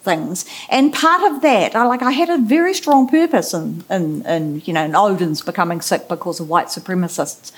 [0.01, 0.45] things.
[0.69, 4.61] And part of that, I like I had a very strong purpose in in, in
[4.65, 7.51] you know, in Odin's becoming sick because of white supremacists.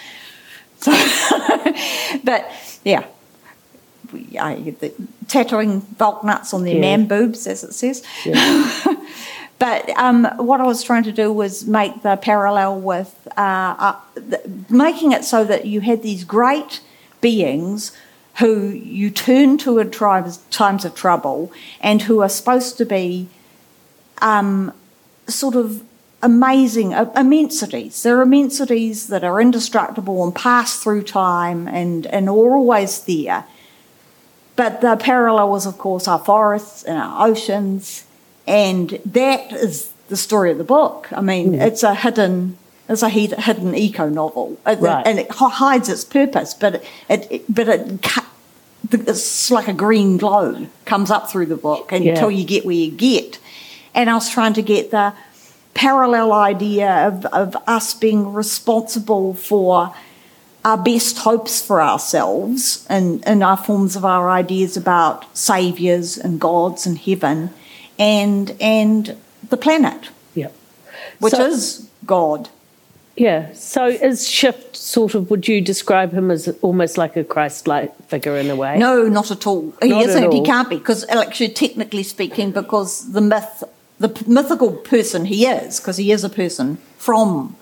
[0.80, 0.92] So,
[2.24, 2.50] but
[2.84, 3.06] yeah.
[4.14, 4.94] We, I, the,
[5.28, 6.80] tattooing valknuts on their Yeah.
[6.82, 8.04] man boobs, as it says.
[9.60, 13.96] But um, what I was trying to do was make the parallel with uh, uh,
[14.16, 16.82] th- making it so that you had these great
[17.22, 17.92] beings
[18.38, 23.28] who you turn to in times, times of trouble and who are supposed to be
[24.22, 24.72] um,
[25.28, 25.84] sort of
[26.22, 28.04] amazing uh, immensities.
[28.04, 33.46] They're immensities that are indestructible and pass through time and, and are always there.
[34.56, 38.07] But the parallel was, of course, our forests and our oceans,
[38.48, 41.10] and that is the story of the book.
[41.12, 41.62] I mean, hmm.
[41.62, 42.58] it's a hidden,
[42.88, 45.06] it's a hidden eco novel, uh, Right.
[45.06, 48.26] and it hides its purpose, but it, it, but it cut.
[48.90, 52.12] It's like a green glow comes up through the book Yeah.
[52.12, 53.38] until you get where you get.
[53.94, 55.14] And I was trying to get the
[55.74, 59.94] parallel idea of, of us being responsible for
[60.64, 66.40] our best hopes for ourselves and, and our forms of our ideas about saviours and
[66.40, 67.50] gods and heaven
[68.00, 69.16] and and
[69.50, 70.54] the planet, Yep.
[71.20, 72.50] which So- is God.
[73.16, 73.48] Yeah.
[73.54, 75.32] So is Shift sort of?
[75.32, 78.78] Would you describe him as almost like a Christ-like figure in a way?
[78.78, 79.74] No, not at all.
[79.82, 80.32] He Not isn't.
[80.32, 83.64] He can't be because, actually, technically speaking, because the myth,
[84.00, 87.56] the mythical person he is, because he is a person from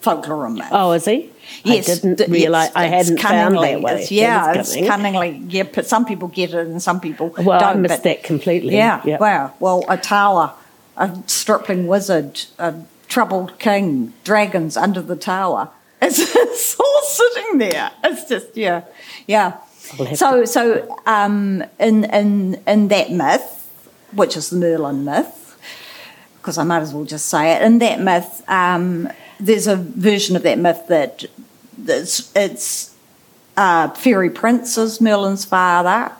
[0.00, 0.68] folklore and myth.
[0.70, 1.30] Oh, is he?
[1.64, 2.70] Yes, I didn't realise.
[2.74, 3.92] I hadn't found that way.
[3.92, 5.42] it's- yeah, it's cunningly.
[5.48, 7.68] Yeah, but some people get it and some people Well, don't.
[7.68, 8.74] I missed but- that completely.
[8.76, 9.20] Yeah, Yep.
[9.20, 9.52] wow.
[9.60, 10.52] Well, a tower,
[10.96, 12.74] a stripling wizard, a
[13.08, 15.68] troubled king, dragons under the tower.
[16.02, 17.92] It's, it's all sitting there.
[18.02, 18.82] It's just yeah,
[19.28, 19.58] yeah.
[20.14, 23.68] So so um, in in in that myth,
[24.12, 25.56] which is the Merlin myth,
[26.40, 27.62] because I might as well just say it.
[27.62, 29.08] In that myth, um,
[29.46, 31.24] there's a version of that myth that
[31.86, 32.94] it's, it's
[33.56, 36.12] uh, fairy prince is Merlin's father,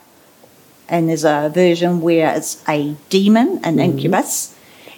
[0.89, 4.55] and there's a version where it's a demon, an incubus,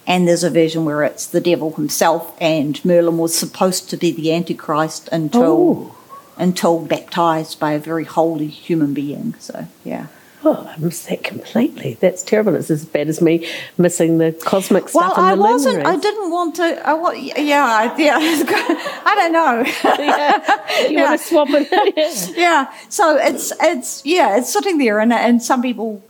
[0.07, 4.11] And there's a version where it's the devil himself, and Merlin was supposed to be
[4.11, 5.95] the Antichrist until Oh.
[6.37, 9.33] until baptized by a very holy human being.
[9.39, 10.07] So yeah.
[10.47, 11.97] Oh, I missed that completely.
[11.99, 12.53] That's terrible.
[12.55, 13.47] It's as bad as me
[13.79, 15.85] missing the cosmic Well, stuff in I the wasn't.
[15.87, 16.87] I didn't want to.
[16.87, 18.17] I wa- yeah, I- yeah.
[18.19, 19.63] I don't know.
[20.03, 20.87] yeah.
[20.87, 21.03] You Yeah.
[21.09, 22.33] want to swap it?
[22.37, 22.71] yeah.
[22.89, 26.03] So it's it's yeah, it's sitting there, and and some people,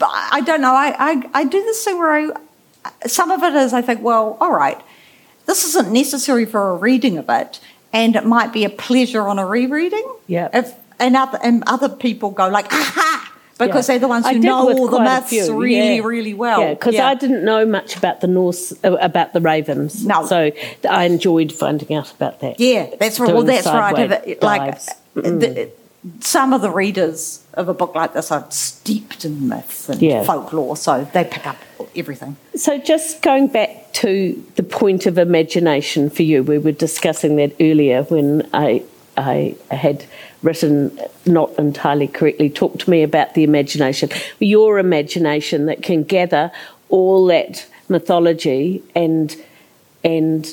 [0.00, 0.72] I don't know.
[0.74, 2.30] I I, I do this thing where I,
[3.06, 4.80] some of it is I think, well, all right,
[5.44, 7.60] this isn't necessary for a reading of it,
[7.92, 10.06] and it might be a pleasure on a rereading.
[10.26, 10.48] Yeah.
[10.54, 13.21] If and other and other people go like, aha.
[13.66, 13.94] Because Yeah.
[13.94, 16.02] they're the ones who know all the quite a myths few, really, yeah.
[16.04, 16.60] really well.
[16.60, 20.04] Yeah, because I didn't know much about the Norse, uh, about the ravens.
[20.06, 20.26] No.
[20.26, 20.50] So
[20.88, 22.60] I enjoyed finding out about that.
[22.60, 23.32] Yeah, that's right.
[23.32, 24.42] Well, that's right.
[24.42, 24.78] Like.
[25.14, 25.40] Mm.
[25.40, 25.70] the,
[26.20, 30.24] some of the readers of a book like this are steeped in myths and Yeah.
[30.24, 31.56] folklore, so they pick up
[31.94, 32.36] everything.
[32.56, 37.52] So, just going back to the point of imagination for you, we were discussing that
[37.60, 38.82] earlier when I
[39.16, 40.04] I had
[40.42, 42.50] written not entirely correctly.
[42.50, 46.50] Talk to me about the imagination, your imagination that can gather
[46.88, 49.36] all that mythology and
[50.04, 50.48] and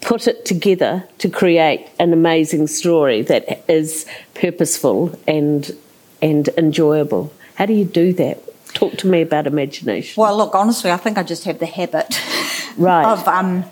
[0.00, 5.76] put it together to create an amazing story that is purposeful and
[6.20, 7.32] and enjoyable.
[7.56, 8.42] How do you do that?
[8.74, 10.18] Talk to me about imagination.
[10.20, 12.18] Well, look, honestly, I think I just have the habit
[12.78, 13.04] Right.
[13.04, 13.64] of um,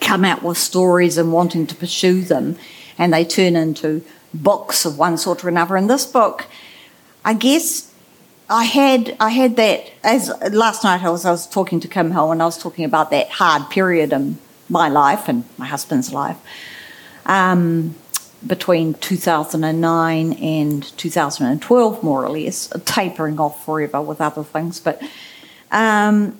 [0.00, 2.56] come out with stories and wanting to pursue them,
[2.96, 4.02] and they turn into
[4.34, 5.76] books of one sort or another.
[5.76, 6.46] And this book,
[7.24, 7.92] I guess,
[8.48, 12.12] I had I had that as last night I was I was talking to Kim
[12.12, 16.12] Hill and I was talking about that hard period in my life and my husband's
[16.12, 16.36] life.
[17.24, 17.96] Um,
[18.46, 24.78] between 2009 and 2012, more or less, tapering off forever with other things.
[24.78, 25.02] But
[25.72, 26.38] um,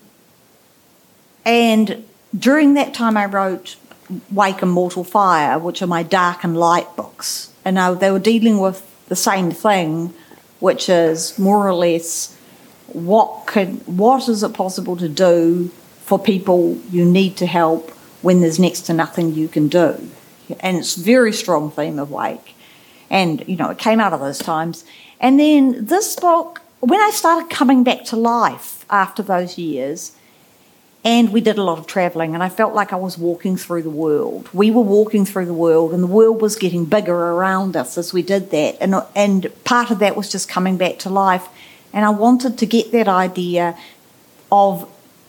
[1.44, 2.04] and
[2.36, 3.76] during that time, I wrote
[4.30, 8.20] Wake and Mortal Fire, which are my dark and light books, and uh, they were
[8.20, 10.14] dealing with the same thing,
[10.60, 12.32] which is more or less
[12.86, 15.68] what could what is it possible to do
[16.04, 17.90] for people you need to help
[18.22, 20.08] when there's next to nothing you can do?
[20.60, 22.54] And it's a very strong theme of wake.
[23.10, 24.84] And you know it came out of those times.
[25.18, 30.12] And then this book when i started coming back to life after those years
[31.06, 33.82] and we did a lot of traveling and i felt like i was walking through
[33.82, 34.42] the world.
[34.52, 38.12] We were walking through the world and the world was getting bigger around us as
[38.12, 38.76] we did that.
[38.82, 41.46] And and part of that was just coming back to life.
[41.94, 43.64] And i wanted to get that idea
[44.50, 44.72] of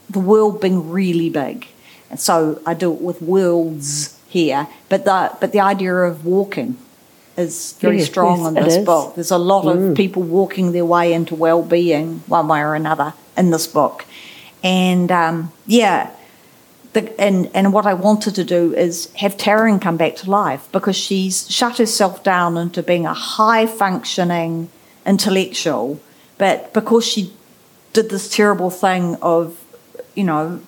[0.10, 1.68] the world being really big.
[2.10, 2.36] And so
[2.66, 3.86] i do it with worlds
[4.38, 6.72] here but the but the idea of walking
[7.38, 8.78] is very Yes, strong yes, in this.
[8.78, 8.86] Mm.
[8.86, 9.16] book.
[9.16, 13.52] There's a lot of people walking their way into well-being one way or another in
[13.52, 14.07] this book
[14.64, 16.12] and um, yeah
[16.98, 20.68] the, and and what I wanted to do is have Taryn come back to life
[20.72, 24.70] because she's shut herself down into being a high functioning
[25.06, 26.00] intellectual,
[26.38, 27.34] but because she
[27.94, 29.64] did this terrible thing of,
[30.16, 30.62] you know,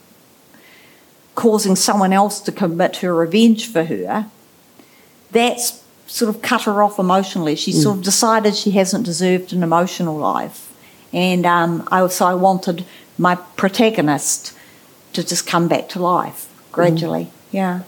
[1.35, 4.27] causing someone else to commit her revenge for her,
[5.31, 7.55] that's sort of cut her off emotionally.
[7.55, 10.71] She sort of decided she hasn't deserved an emotional life,
[11.11, 12.85] and um, I so I wanted
[13.19, 14.53] my protagonist
[15.13, 17.25] to just come back to life gradually.
[17.25, 17.55] Mm-hmm.
[17.55, 17.81] Yeah.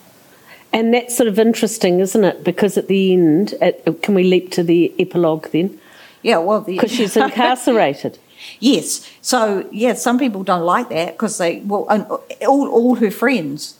[0.74, 2.44] And that's sort of interesting, isn't it?
[2.44, 5.80] Because at the end, at, uh, can we leap to the epilogue then?
[6.22, 8.20] Yeah, well, Because she's incarcerated.
[8.60, 9.10] yes.
[9.22, 12.06] So yeah, some people don't like that because they well, and
[12.48, 13.76] all all her friends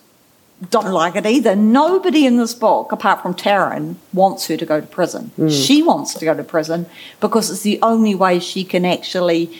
[0.70, 1.56] don't like it either.
[1.56, 5.32] Nobody in this book, apart from Taryn, wants her to go to prison.
[5.38, 5.50] Mm.
[5.66, 6.86] She wants to go to prison
[7.20, 9.50] because it's the only way she can actually,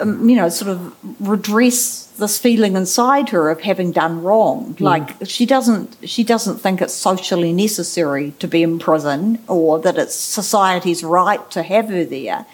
[0.00, 4.76] um, you know, sort of redress this feeling inside her of having done wrong.
[4.78, 9.98] Like she doesn't, she doesn't think it's socially necessary to be in prison or that
[9.98, 12.46] it's society's right to have her there.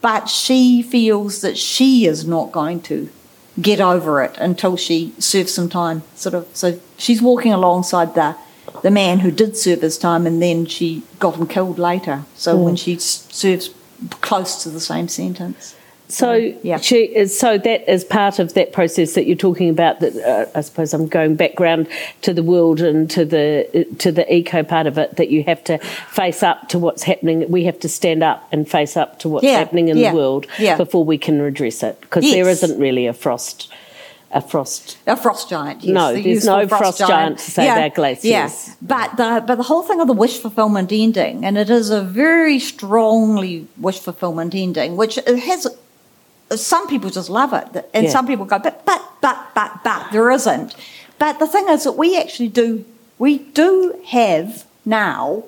[0.00, 3.08] But she feels that she is not going to
[3.60, 6.02] get over it until she serves some time.
[6.14, 6.48] Sort of.
[6.54, 8.36] So she's walking alongside the
[8.82, 12.24] the man who did serve his time, and then she got him killed later.
[12.34, 13.70] So when she serves
[14.20, 15.76] close to the same sentence.
[16.08, 16.78] So Yeah.
[16.78, 17.38] she is.
[17.38, 20.00] So that is part of that process that you're talking about.
[20.00, 21.86] That uh, I suppose I'm going background
[22.22, 25.16] to the world and to the to the eco part of it.
[25.16, 27.50] That you have to face up to what's happening.
[27.50, 30.16] We have to stand up and face up to what's Yeah, happening in yeah, the
[30.16, 30.76] world yeah.
[30.76, 31.98] before we can redress it.
[32.02, 32.62] Because there Yes.
[32.62, 33.68] isn't really a frost.
[34.34, 34.96] A frost.
[35.06, 35.84] A frost giant.
[35.84, 38.24] Yes, No, the there's no frost giant to save our glaciers.
[38.24, 41.90] Yes, but the but the whole thing of the wish fulfillment ending, and it is
[41.90, 45.66] a very strongly wish fulfillment ending, which it has
[46.56, 48.10] some people just love it, and Yeah.
[48.10, 50.74] some people go, but but but but but there isn't.
[51.18, 52.84] But the thing is that we actually do
[53.18, 55.44] we do have now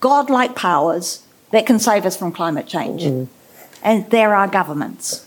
[0.00, 3.24] godlike powers that can save us from climate change, mm-hmm.
[3.82, 5.26] and there are governments.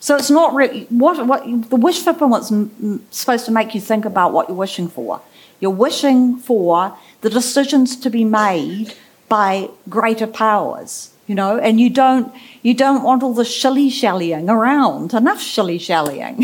[0.00, 4.04] So it's not really what what the wish fulfillment's m- supposed to make you think
[4.04, 5.20] about what you're wishing for.
[5.60, 8.94] You're wishing for the decisions to be made
[9.28, 12.30] by greater powers, you know, and you don't
[12.60, 15.14] you don't want all the shilly shallying around.
[15.14, 16.42] Enough shilly shallying.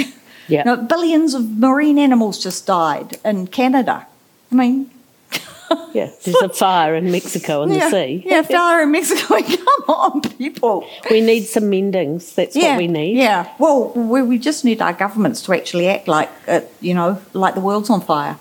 [0.49, 0.61] Yeah.
[0.61, 4.07] You know, billions of marine animals just died in Canada.
[4.51, 4.91] I mean,
[5.93, 8.22] Yeah, there's a fire in Mexico on yeah, the sea.
[8.24, 9.43] yeah, fire in Mexico.
[9.43, 10.89] Come on, people.
[11.11, 12.34] We need some mendings.
[12.34, 13.18] That's yeah, what we need.
[13.18, 13.53] Yeah.
[13.59, 17.55] Well, we, we just need our governments to actually act like, uh, you know, like
[17.55, 18.39] the world's on fire.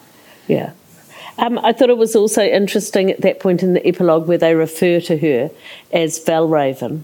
[0.47, 0.71] Yeah.
[1.37, 4.55] Um, I thought it was also interesting at that point in the epilogue where they
[4.55, 5.51] refer to her
[5.91, 7.03] as Valraven.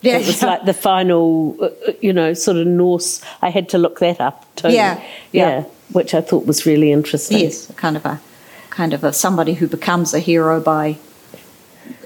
[0.00, 0.18] Yeah.
[0.18, 3.22] It was like the final, uh, uh, you know, sort of Norse.
[3.40, 4.70] I had to look that up too.
[4.70, 5.02] Yeah,
[5.32, 5.64] yeah.
[5.92, 7.38] which I thought was really interesting.
[7.38, 8.20] yes, kind of a,
[8.70, 10.98] kind of a somebody who becomes a hero by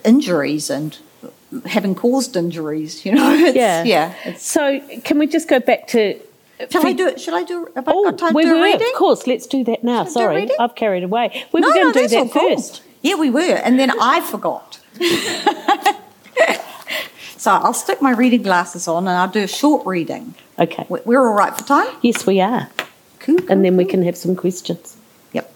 [0.05, 0.97] injuries and
[1.67, 3.05] having caused injuries.
[3.05, 3.35] You know.
[3.45, 3.83] It's, Yeah.
[3.83, 4.15] Yeah.
[4.25, 6.21] It's, So, can we just go back to?
[6.71, 7.21] Shall I do it?
[7.21, 7.69] Shall I do?
[7.77, 8.63] Have I Oh, got time we to were.
[8.63, 8.87] reading?
[8.93, 10.05] Of course, let's do that now.
[10.05, 10.49] Do Sorry.
[10.59, 11.45] I've carried away.
[11.53, 12.57] We No, were going no, to do that cool.
[12.57, 12.83] first.
[13.03, 14.81] Yeah, we were, and then I forgot.
[17.37, 20.35] so I'll stick my reading glasses on and I'll do a short reading.
[20.59, 20.85] Okay.
[20.89, 21.87] We- We're all right for time?
[22.03, 22.69] Yes, we are.
[23.21, 23.39] Cool.
[23.49, 24.97] And then we can have some questions.
[25.33, 25.53] Yep.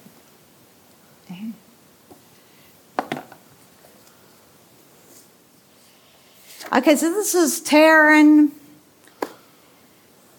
[6.73, 8.51] Okay, so this is Taryn.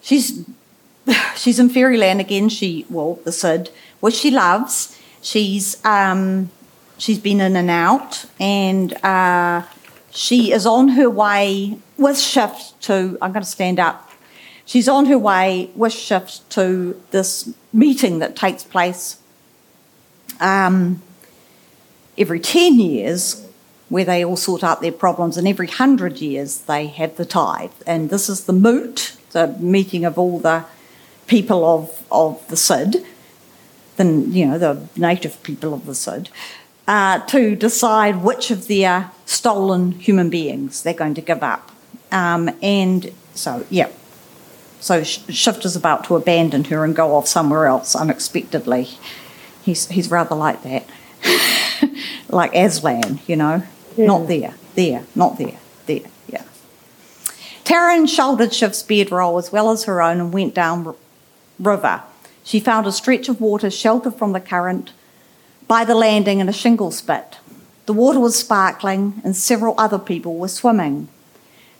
[0.04, 0.46] She's
[1.36, 2.50] she's in Fairyland again.
[2.50, 3.70] She well, the Sidhe,
[4.02, 5.00] which she loves.
[5.22, 6.52] She's um,
[6.98, 9.64] she's been in and out, and uh,
[10.12, 13.18] she is on her way with shift to.
[13.22, 14.12] I'm going to stand up.
[14.66, 19.18] She's on her way with shift to this meeting that takes place
[20.40, 21.02] um,
[22.18, 23.43] every 10 years
[23.94, 27.70] where they all sort out their problems, and every 100 years they have the tithe.
[27.86, 30.66] And this is the moot, the meeting of all the
[31.28, 33.06] people of, of the Sidhe,
[33.98, 36.28] the, you know, the native people of the Sidhe,
[36.88, 41.72] uh, to decide which of their stolen human beings they're going to give up.
[42.12, 43.90] Um, and so, yeah.
[44.80, 48.90] So Sh- Shift is about to abandon her and go off somewhere else unexpectedly.
[49.62, 50.90] He's, he's rather like that.
[52.30, 53.62] like Aslan, you know.
[53.98, 56.44] Not there, there, not there, there, yeah.
[57.64, 60.96] Taryn shouldered Shift's bedroll as well as her own and went down
[61.60, 62.04] river.
[62.44, 64.92] She found a stretch of water sheltered from the current
[65.68, 67.38] by the landing in a shingle spit.
[67.86, 71.08] The water was sparkling and several other people were swimming.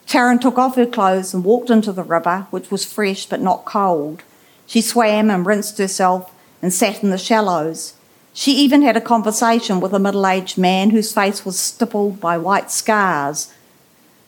[0.08, 3.66] Taryn took off her clothes and walked into the river, which was fresh but not
[3.66, 4.24] cold.
[4.66, 7.94] She swam and rinsed herself and sat in the shallows.
[8.34, 12.38] She even had a conversation with a middle aged man whose face was stippled by
[12.38, 13.54] white scars.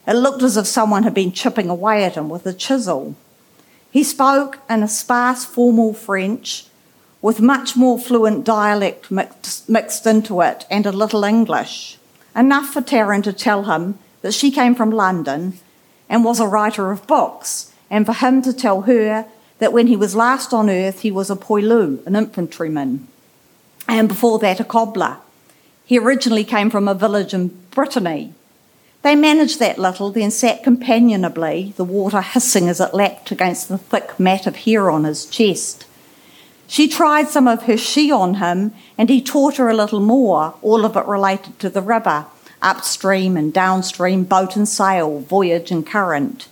[0.08, 3.16] It looked as if someone had been chipping away at him with a chisel.
[3.89, 6.68] He spoke in a sparse formal French
[7.22, 11.97] with much more fluent dialect mixed, mixed into it and a little English.
[12.36, 15.58] Enough for Taryn to tell him that she came from London
[16.08, 19.26] and was a writer of books, and for him to tell her
[19.58, 23.08] that when he was last on earth he was a poilu, an infantryman,
[23.88, 25.18] and before that a cobbler.
[25.86, 28.34] He originally came from a village in Brittany.
[29.04, 33.78] They managed that little, then sat companionably, the water hissing as it lapped against the
[33.78, 35.86] thick mat of hair on his chest.
[36.68, 40.56] She tried some of her Sidhe on him, and he taught her a little more,
[40.64, 42.26] all of it related to the river,
[42.64, 46.48] upstream and downstream, boat and sail, voyage and current.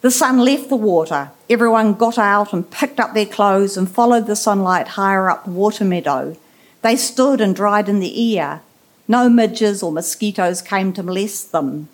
[0.00, 1.30] The sun left the water.
[1.50, 5.50] Everyone got out and picked up their clothes and followed the sunlight higher up the
[5.50, 6.36] water meadow.
[6.80, 8.62] They stood and dried in the air.
[9.06, 11.88] No midges or mosquitoes came to molest them.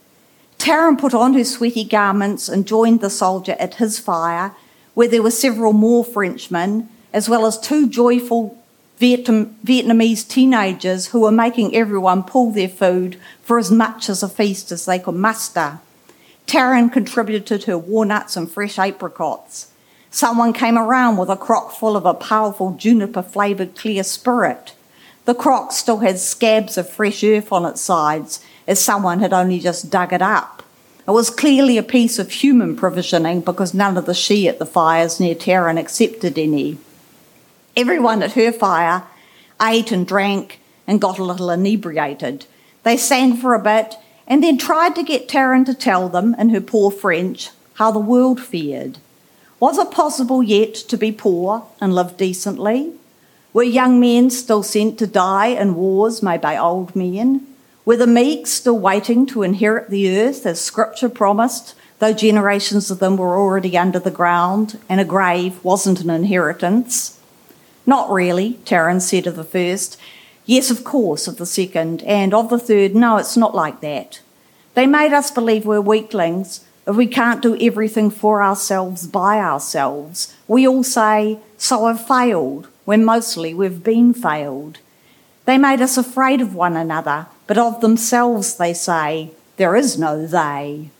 [0.58, 4.54] Taryn put on her sweaty garments and joined the soldier at his fire,
[4.94, 8.56] where there were several more Frenchmen, as well as two joyful
[8.98, 14.28] Vietnam, Vietnamese teenagers who were making everyone pull their food for as much as a
[14.28, 15.80] feast as they could muster.
[16.46, 19.72] Taryn contributed her walnuts and fresh apricots.
[20.10, 24.74] Someone came around with a crock full of a powerful juniper flavoured clear spirit.
[25.24, 29.58] The crock still had scabs of fresh earth on its sides, as someone had only
[29.58, 30.62] just dug it up.
[31.06, 34.66] It was clearly a piece of human provisioning because none of the Sidhe at the
[34.66, 36.78] fires near Taryn accepted any.
[37.76, 39.04] Everyone at her fire
[39.60, 42.46] ate and drank and got a little inebriated.
[42.82, 46.50] They sang for a bit and then tried to get Taryn to tell them, in
[46.50, 48.98] her poor French, how the world fared.
[49.60, 52.92] Was it possible yet to be poor and live decently?
[53.52, 57.46] Were young men still sent to die in wars made by old men?
[57.86, 62.98] Were the meek still waiting to inherit the earth as Scripture promised, though generations of
[62.98, 67.18] them were already under the ground and a grave wasn't an inheritance?
[67.86, 69.96] Not really, Taryn said of the first.
[70.46, 72.02] Yes, of course, of the second.
[72.04, 74.20] And of the third, no, it's not like that.
[74.74, 80.34] They made us believe we're weaklings, if we can't do everything for ourselves by ourselves.
[80.46, 84.78] We all say, so I've failed, when mostly we've been failed.
[85.46, 90.26] They made us afraid of one another, but of themselves they say, there is no
[90.26, 90.90] they.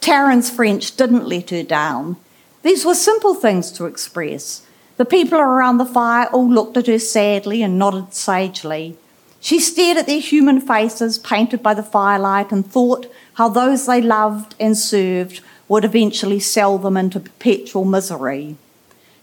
[0.00, 2.16] Taryn's French didn't let her down.
[2.62, 4.66] These were simple things to express.
[4.96, 8.96] The people around the fire all looked at her sadly and nodded sagely.
[9.40, 14.00] She stared at their human faces painted by the firelight and thought how those they
[14.00, 18.56] loved and served would eventually sell them into perpetual misery.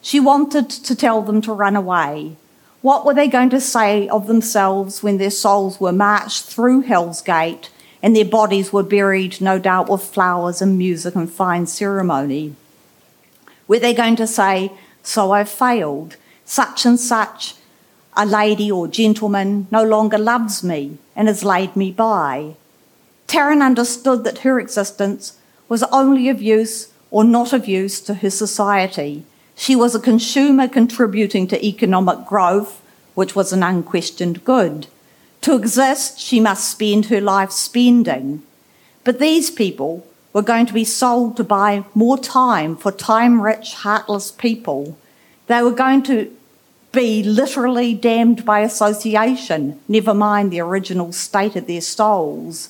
[0.02, 2.36] She wanted to tell them to run away.
[2.82, 7.22] What were they going to say of themselves when their souls were marched through Hell's
[7.22, 7.70] Gate
[8.02, 12.56] and their bodies were buried, no doubt, with flowers and music and fine ceremony?
[13.68, 14.72] Were they going to say,
[15.04, 17.56] So I've failed, such and such
[18.16, 22.56] a lady or gentleman no longer loves me and has laid me by?
[23.28, 25.38] Taryn understood that her existence
[25.70, 29.24] was only of use or not of use to her society.
[29.56, 32.82] She was a consumer contributing to economic growth,
[33.14, 34.88] which was an unquestioned good.
[35.42, 38.44] To exist, she must spend her life spending.
[39.04, 43.74] But these people were going to be sold to buy more time for time rich,
[43.74, 44.98] heartless people.
[45.48, 46.36] They were going to
[46.92, 52.70] be literally damned by association, never mind the original state of their souls.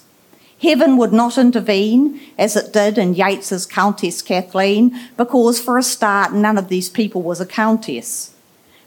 [0.61, 6.33] Heaven would not intervene, as it did in Yeats's Countess Cathleen, because for a start,
[6.33, 8.35] none of these people was a countess.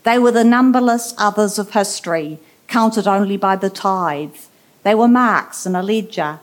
[0.05, 4.37] They were the numberless others of history, counted only by the tithe.
[4.83, 6.41] They were marks in a ledger.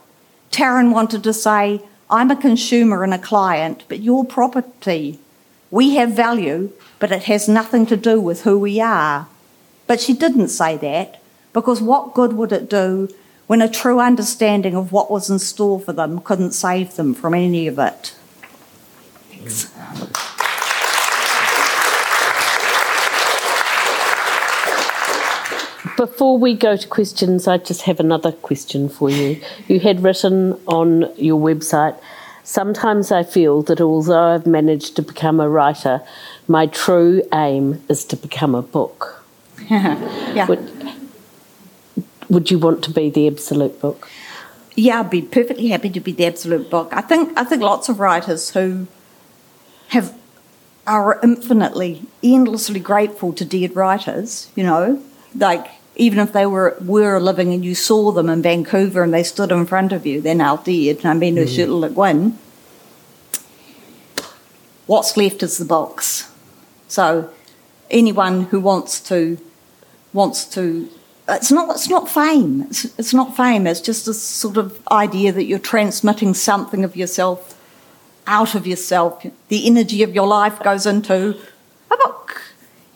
[0.50, 5.20] Taryn wanted to say, I'm a consumer and a client, but your property.
[5.70, 9.28] We have value, but it has nothing to do with who we are.
[9.86, 13.08] But she didn't say that, because what good would it do
[13.46, 17.34] when a true understanding of what was in store for them couldn't save them from
[17.34, 18.14] any of it.
[19.30, 19.72] Thanks.
[26.00, 29.38] Before we go to questions, I just have another question for you.
[29.68, 31.94] You had written on your website,
[32.42, 36.00] sometimes I feel that although I've managed to become a writer,
[36.48, 39.22] my true aim is to become a book.
[39.68, 40.46] yeah.
[40.46, 40.72] Would,
[42.30, 44.08] would you want to be the absolute book?
[44.76, 46.88] Yeah, I'd be perfectly happy to be the absolute book.
[46.92, 48.86] I think I think lots of writers who
[49.88, 50.14] have
[50.86, 54.50] are infinitely, endlessly grateful to dead writers.
[54.54, 55.02] You know,
[55.34, 59.22] like even if they were were living and you saw them in Vancouver and they
[59.22, 61.04] stood in front of you, they're now dead.
[61.04, 61.80] I mean, mm.
[61.80, 62.38] like Gwyn.
[64.86, 66.30] What's left is the box.
[66.88, 67.30] So,
[67.90, 69.38] anyone who wants to
[70.12, 70.88] wants to
[71.28, 72.62] it's not it's not fame.
[72.62, 73.66] It's, it's not fame.
[73.66, 77.56] It's just a sort of idea that you're transmitting something of yourself
[78.26, 79.24] out of yourself.
[79.48, 81.36] The energy of your life goes into
[81.90, 82.42] a book,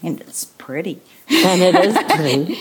[0.03, 1.01] and it's pretty.
[1.29, 2.55] And it is pretty.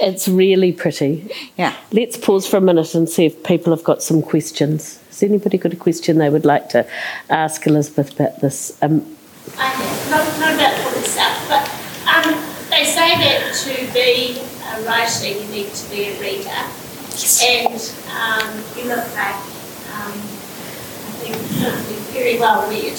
[0.00, 1.30] It's really pretty.
[1.56, 1.74] Yeah.
[1.92, 5.02] Let's pause for a minute and see if people have got some questions.
[5.08, 6.86] Has anybody got a question they would like to
[7.28, 8.76] ask Elizabeth about this?
[8.82, 9.16] Um,
[9.58, 10.10] I have.
[10.10, 11.68] Not, not about the itself, but
[12.08, 12.34] um,
[12.70, 16.62] they say that to be a writer, you need to be a reader.
[17.18, 17.42] Yes.
[17.42, 17.74] And
[18.14, 19.34] um, you look like,
[19.92, 21.36] um, I think,
[22.14, 22.96] very well read.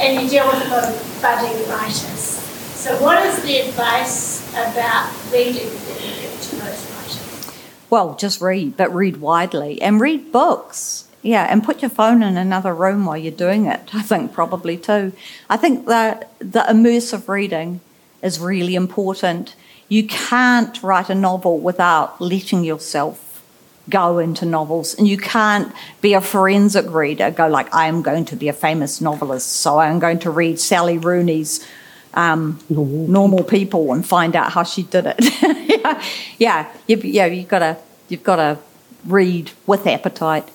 [0.00, 2.42] And you deal with a lot of budding writers.
[2.74, 7.52] So, what is the advice about reading that you give to those writers?
[7.90, 11.08] Well, just read, but read widely and read books.
[11.22, 13.94] Yeah, and put your phone in another room while you're doing it.
[13.94, 15.12] I think probably too.
[15.48, 17.80] I think that the immersive reading
[18.22, 19.54] is really important
[19.92, 23.42] you can't write a novel without letting yourself
[23.90, 28.24] go into novels and you can't be a forensic reader go like i am going
[28.24, 31.66] to be a famous novelist so i'm going to read sally rooney's
[32.14, 35.18] um, normal, normal people and find out how she did it.
[35.82, 36.02] Yeah
[36.38, 37.76] yeah you, yeah you've got to
[38.08, 38.58] you've got to
[39.06, 40.48] read with appetite.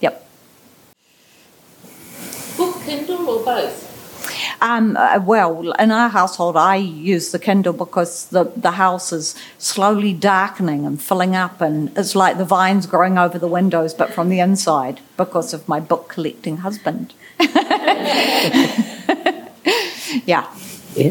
[0.00, 0.26] Yep.
[2.56, 3.82] Book kindle or both?
[4.60, 9.34] Um, uh, well, in our household, I use the Kindle because the, the house is
[9.58, 14.14] slowly darkening and filling up, and it's like the vines growing over the windows, but
[14.14, 17.12] from the inside because of my book collecting husband.
[20.24, 20.46] yeah.
[20.96, 21.10] Yeah.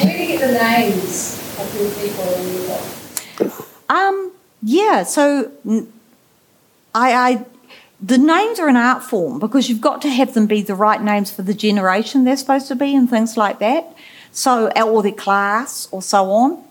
[0.00, 3.68] Where do you get the names of the people in your book?
[3.88, 4.32] Um,
[4.62, 5.50] yeah, so
[6.94, 7.46] I, I
[8.00, 11.02] the names are an art form because you've got to have them be the right
[11.02, 13.96] names for the generation they're supposed to be and things like that.
[14.30, 16.62] So or their class or so on.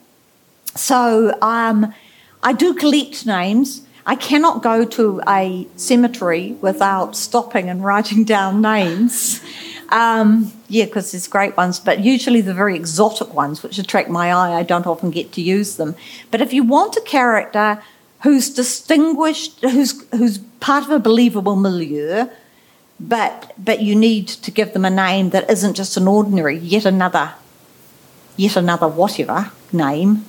[0.75, 1.93] So um,
[2.41, 3.81] I do collect names.
[4.05, 9.41] I cannot go to a cemetery without stopping and writing down names.
[9.93, 14.33] Um, yeah, because there's great ones, but usually the very exotic ones, which attract my
[14.33, 15.95] eye, I don't often get to use them.
[16.31, 17.79] But if you want a character
[18.23, 22.25] who's distinguished, who's who's part of a believable milieu,
[22.99, 26.85] but but you need to give them a name that isn't just an ordinary, yet
[26.85, 27.35] another,
[28.35, 30.25] yet another whatever name,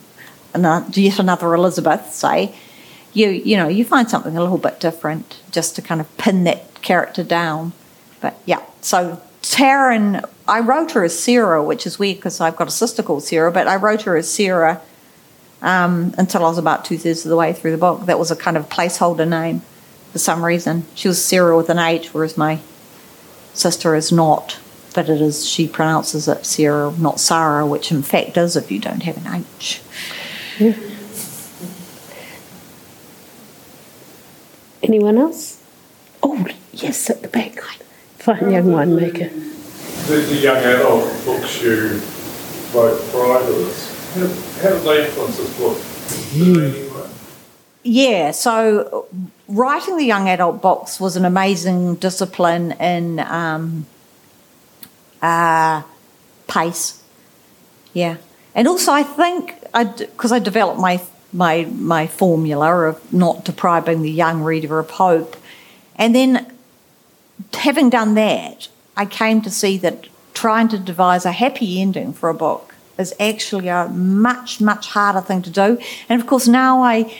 [0.52, 2.54] and yet another Elizabeth, say.
[3.14, 6.44] You you know you find something a little bit different just to kind of pin
[6.44, 7.72] that character down.
[8.20, 12.68] But yeah, so Taryn, I wrote her as Sarah, which is weird because I've got
[12.68, 14.80] a sister called Sarah, but I wrote her as Sarah
[15.60, 18.06] um, until I was about two thirds of the way through the book.
[18.06, 19.60] That was a kind of placeholder name
[20.12, 20.86] for some reason.
[20.94, 22.60] She was Sarah with an H, whereas my
[23.52, 24.58] sister is not,
[24.94, 28.78] but it is, she pronounces it Sarah, not Sarah, which in fact is if you
[28.78, 29.82] don't have an H.
[30.58, 30.74] Yeah.
[34.82, 35.62] Anyone else?
[36.22, 37.58] Oh, yes, at the back.
[38.24, 39.28] Fine young winemaker.
[40.06, 42.00] The, the young adult books you
[42.72, 45.76] wrote prior to this, how, how did they influence this book?
[46.32, 47.10] Mm.
[47.82, 49.08] Yeah, so
[49.46, 53.84] writing the young adult box was an amazing discipline in um,
[55.20, 55.82] uh,
[56.46, 57.02] pace.
[57.92, 58.16] Yeah,
[58.54, 61.02] and also I think I because I developed my
[61.34, 65.36] my my formula of not depriving the young reader of hope,
[65.96, 66.53] and then
[67.52, 72.28] having done that, I came to see that trying to devise a happy ending for
[72.28, 75.78] a book is actually a much much harder thing to do,
[76.08, 77.12] and of course now I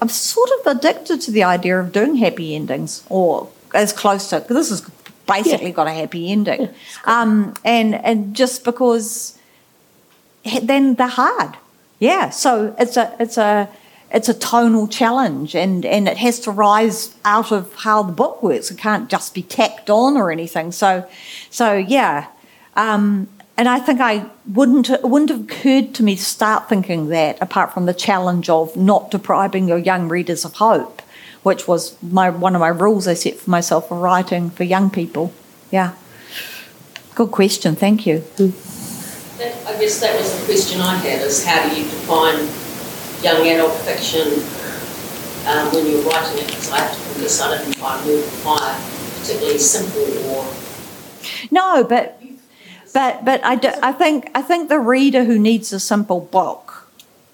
[0.00, 4.40] I'm sort of addicted to the idea of doing happy endings or as close to
[4.40, 4.90] because this has
[5.26, 5.72] basically yeah.
[5.72, 6.68] got a happy ending, yeah,
[7.04, 9.38] um, and and just because
[10.62, 11.56] then they're hard,
[11.98, 12.30] yeah.
[12.30, 13.68] So it's a it's a
[14.10, 18.42] it's a tonal challenge and, and it has to rise out of how the book
[18.42, 18.70] works.
[18.70, 20.72] It can't just be tacked on or anything.
[20.72, 21.08] So,
[21.50, 22.28] so yeah.
[22.74, 27.08] Um, and I think I wouldn't it wouldn't have occurred to me to start thinking
[27.08, 31.02] that apart from the challenge of not depriving your young readers of hope,
[31.42, 34.90] which was my one of my rules I set for myself for writing for young
[34.90, 35.34] people.
[35.72, 35.94] Yeah.
[37.16, 38.22] Good question, thank you.
[38.38, 42.67] That, I guess that was the question I had is how do you define
[43.22, 44.26] young adult fiction
[45.46, 46.46] um, when you're writing it?
[46.46, 50.46] Because I have to confess I didn't find Mortal Fire particularly simple or
[51.50, 52.20] no, but
[52.94, 56.90] but but I, do, I think I think the reader who needs a simple book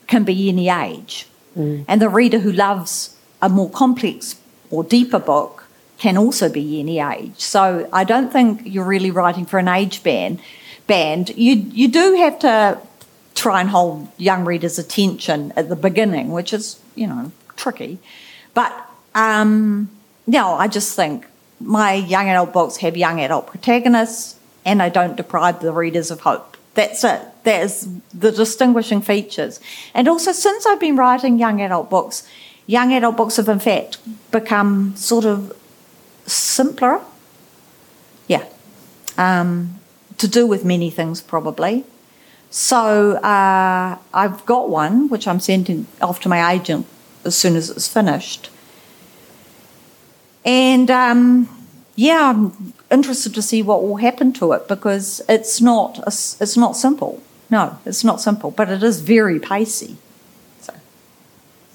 [0.07, 1.27] can be any age,
[1.57, 1.85] mm.
[1.87, 4.37] and the reader who loves a more complex
[4.71, 5.67] or deeper book
[5.99, 7.39] can also be any age.
[7.39, 10.41] So I don't think you're really writing for an age band.
[10.87, 12.79] Band you you do have to
[13.35, 17.99] try and hold young readers' attention at the beginning, which is you know tricky,
[18.55, 18.73] but
[19.15, 19.91] um,
[20.27, 21.27] no, I just think
[21.61, 26.21] my young adult books have young adult protagonists and I don't deprive the readers of
[26.21, 26.57] hope.
[26.75, 27.21] That's it.
[27.45, 29.61] That is the distinguishing features.
[29.93, 32.27] And also, since I've been writing young adult books,
[32.67, 33.99] young adult books have in fact
[34.31, 35.57] become sort of
[36.27, 37.01] simpler.
[38.27, 38.45] Yeah.
[39.17, 39.79] Um,
[40.19, 41.85] to do with many things, probably.
[42.55, 46.87] So uh, I've got one which I'm sending off to my agent
[47.25, 48.49] as soon as it's finished.
[50.45, 51.49] And um,
[51.97, 56.57] yeah, I'm interested to see what will happen to it because it's not a, it's
[56.57, 57.21] not simple.
[57.51, 59.97] No, it's not simple, but it is very pacey.
[60.61, 60.75] So.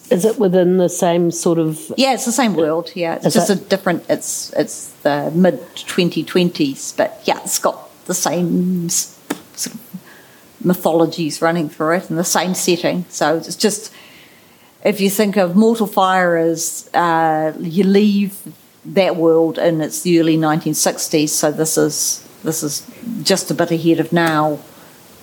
[0.09, 1.91] Is it within the same sort of?
[1.97, 2.93] Yeah, it's the same world.
[2.95, 3.57] Yeah, it's just it?
[3.57, 4.05] a different.
[4.07, 9.88] It's it's the mid twenty twenties, but yeah, it's got the same sort of
[10.63, 13.05] mythologies running through it in the same setting.
[13.09, 13.93] So it's just
[14.83, 18.39] if you think of Mortal Fire as uh, you leave
[18.85, 21.29] that world and it's the early 1960s.
[21.29, 22.89] So this is this is
[23.23, 24.59] just a bit ahead of now.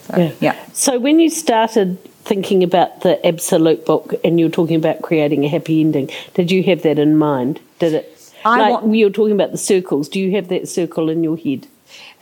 [0.03, 0.33] So, yeah.
[0.41, 0.67] yeah.
[0.73, 5.45] So when you started thinking about the absolute book and you were talking about creating
[5.45, 7.61] a happy ending, did you have that in mind?
[7.79, 8.33] Did it?
[8.45, 10.09] I like want, you were talking about the circles.
[10.09, 11.67] Do you have that circle in your head?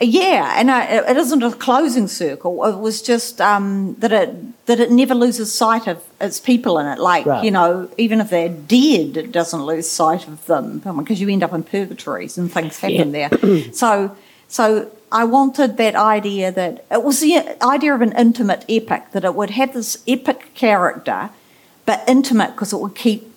[0.00, 2.64] Yeah, and I, it isn't a closing circle.
[2.64, 6.86] It was just um, that it that it never loses sight of its people in
[6.86, 6.98] it.
[6.98, 7.44] Like Right.
[7.44, 11.44] you know, even if they're dead, it doesn't lose sight of them because you end
[11.44, 13.30] up in purgatories and things happen there.
[13.72, 14.16] so,
[14.48, 19.24] so I wanted that idea that it was the idea of an intimate epic that
[19.24, 21.30] it would have this epic character,
[21.86, 23.32] but intimate because it would keep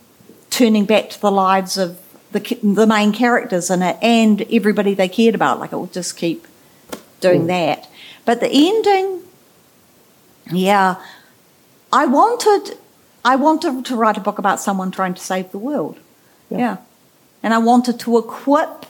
[0.50, 2.00] turning back to the lives of
[2.38, 5.60] the the main characters in it and everybody they cared about.
[5.60, 6.48] Like it would just keep
[7.20, 7.90] doing that.
[8.26, 9.22] But the ending,
[10.52, 10.96] yeah,
[11.92, 12.78] I wanted
[13.24, 16.00] I wanted to write a book about someone trying to save the world.
[16.50, 16.78] Yeah,
[17.44, 18.86] and I wanted to equip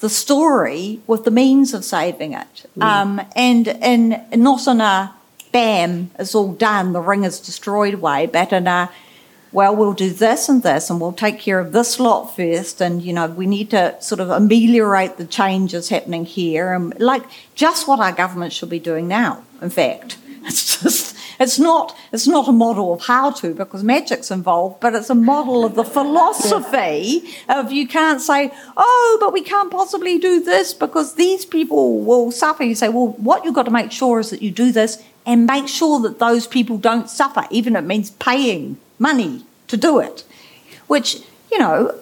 [0.00, 5.14] the story with the means of saving it, um, and and not in a
[5.52, 8.90] bam, it's all done, the ring is destroyed way, but in a
[9.52, 12.80] well, we'll do this and this, and we'll take care of this lot first.
[12.80, 16.72] And, you know, we need to sort of ameliorate the changes happening here.
[16.72, 17.24] And, like,
[17.54, 20.18] just what our government should be doing now, in fact.
[20.48, 24.94] It's just, it's not, it's not a model of how to because magic's involved, but
[24.94, 30.18] it's a model of the philosophy of you can't say, oh, but we can't possibly
[30.18, 32.64] do this because these people will suffer.
[32.64, 35.44] You say, well, what you've got to make sure is that you do this and
[35.44, 39.98] make sure that those people don't suffer, even if it means paying money to do
[39.98, 40.24] it.
[40.86, 41.94] Which, you know,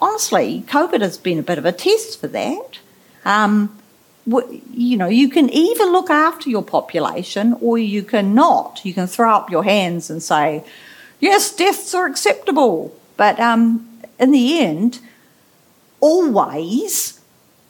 [0.00, 2.78] honestly, COVID has been a bit of a test for that.
[3.24, 3.76] Um,
[4.26, 8.80] you know, you can either look after your population or you can not.
[8.84, 10.64] You can throw up your hands and say,
[11.20, 12.94] yes, deaths are acceptable.
[13.16, 13.88] But um,
[14.18, 15.00] in the end,
[16.00, 17.20] always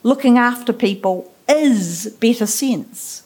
[0.03, 3.23] looking after people is better sense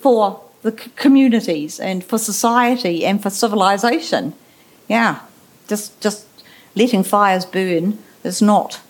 [0.00, 4.34] for the c- communities and for society and for civilization.
[4.90, 5.20] Yeah,
[5.68, 6.26] just just
[6.74, 8.80] letting fires burn is not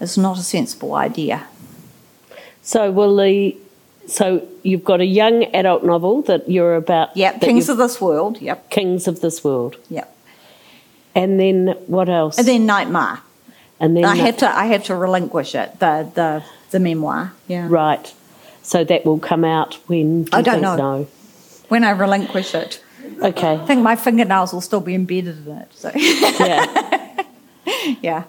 [0.00, 1.48] is not a sensible idea.
[2.62, 3.56] So will the
[4.06, 7.16] so you've got a young adult novel that you're about.
[7.16, 8.40] Yep, that Kings of this world.
[8.40, 10.16] Yep, Kings of this world, yep.
[11.16, 12.38] and then what else?
[12.38, 13.18] And then Nightmare.
[13.80, 15.80] And then I have to I have to relinquish it.
[15.80, 17.32] The the the memoir.
[17.48, 17.66] Yeah.
[17.68, 18.14] right.
[18.62, 20.24] So that will come out when?
[20.24, 20.62] do I don't think?
[20.62, 20.76] know.
[20.76, 21.08] No.
[21.68, 22.80] When I relinquish it,
[23.22, 23.54] Okay.
[23.54, 25.68] I think my fingernails will still be embedded in it.
[25.74, 27.24] So Yeah.
[28.02, 28.24] yeah.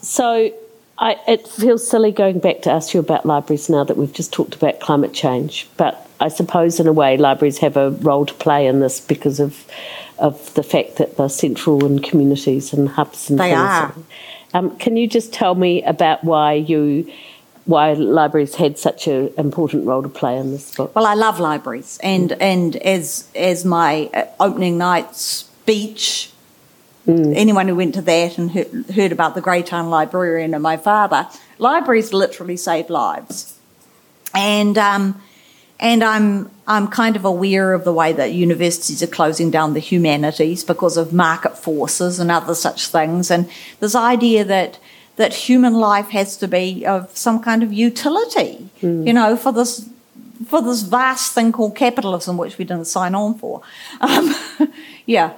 [0.00, 0.52] So
[0.98, 4.32] I, it feels silly going back to ask you about libraries now that we've just
[4.32, 8.34] talked about climate change, but I suppose in a way libraries have a role to
[8.34, 9.66] play in this because of
[10.18, 13.60] of the fact that they're central in communities and hubs and They things.
[13.60, 13.94] are.
[14.52, 17.08] Um, can you just tell me about why you
[17.68, 20.96] why libraries had such an important role to play in this book?
[20.96, 26.32] Well, I love libraries, and and as as my uh, opening night speech,
[27.06, 31.28] anyone who went to that and heard, heard about the Greytown librarian and my father,
[31.58, 33.58] libraries literally save lives,
[34.34, 35.20] and um,
[35.78, 39.80] and I'm I'm kind of aware of the way that universities are closing down the
[39.80, 43.46] humanities because of market forces and other such things, and
[43.80, 44.78] this idea that
[45.18, 49.88] that human life has to be of some kind of utility, you know, for this
[50.46, 53.60] for this vast thing called capitalism, which we didn't sign on for.
[54.00, 54.34] Um,
[55.06, 55.32] yeah,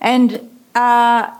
[0.00, 1.30] and uh,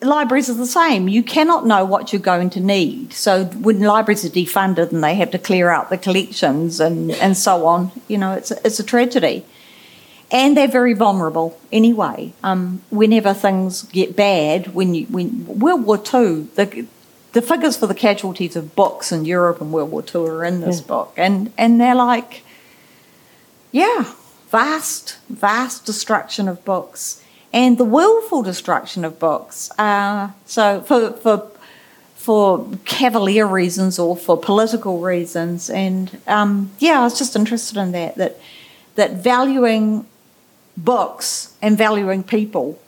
[0.00, 1.08] libraries are the same.
[1.08, 3.12] You cannot know what you're going to need.
[3.12, 7.36] So when libraries are defunded and they have to clear out the collections and, and
[7.36, 9.44] so on, you know, it's a, it's a tragedy.
[10.30, 12.32] And they're very vulnerable anyway.
[12.42, 16.86] Um, whenever things get bad, when you when World War Two, the
[17.32, 20.60] the figures for the casualties of books in Europe and World War Two are in
[20.60, 22.42] this book, and and they're like,
[23.72, 24.12] yeah,
[24.50, 27.22] vast, vast destruction of books,
[27.52, 29.70] and the willful destruction of books.
[29.78, 31.50] Uh, so for for
[32.16, 37.92] for cavalier reasons or for political reasons, and um, yeah, I was just interested in
[37.92, 38.40] that that
[38.96, 40.06] that valuing
[40.76, 42.78] books and valuing people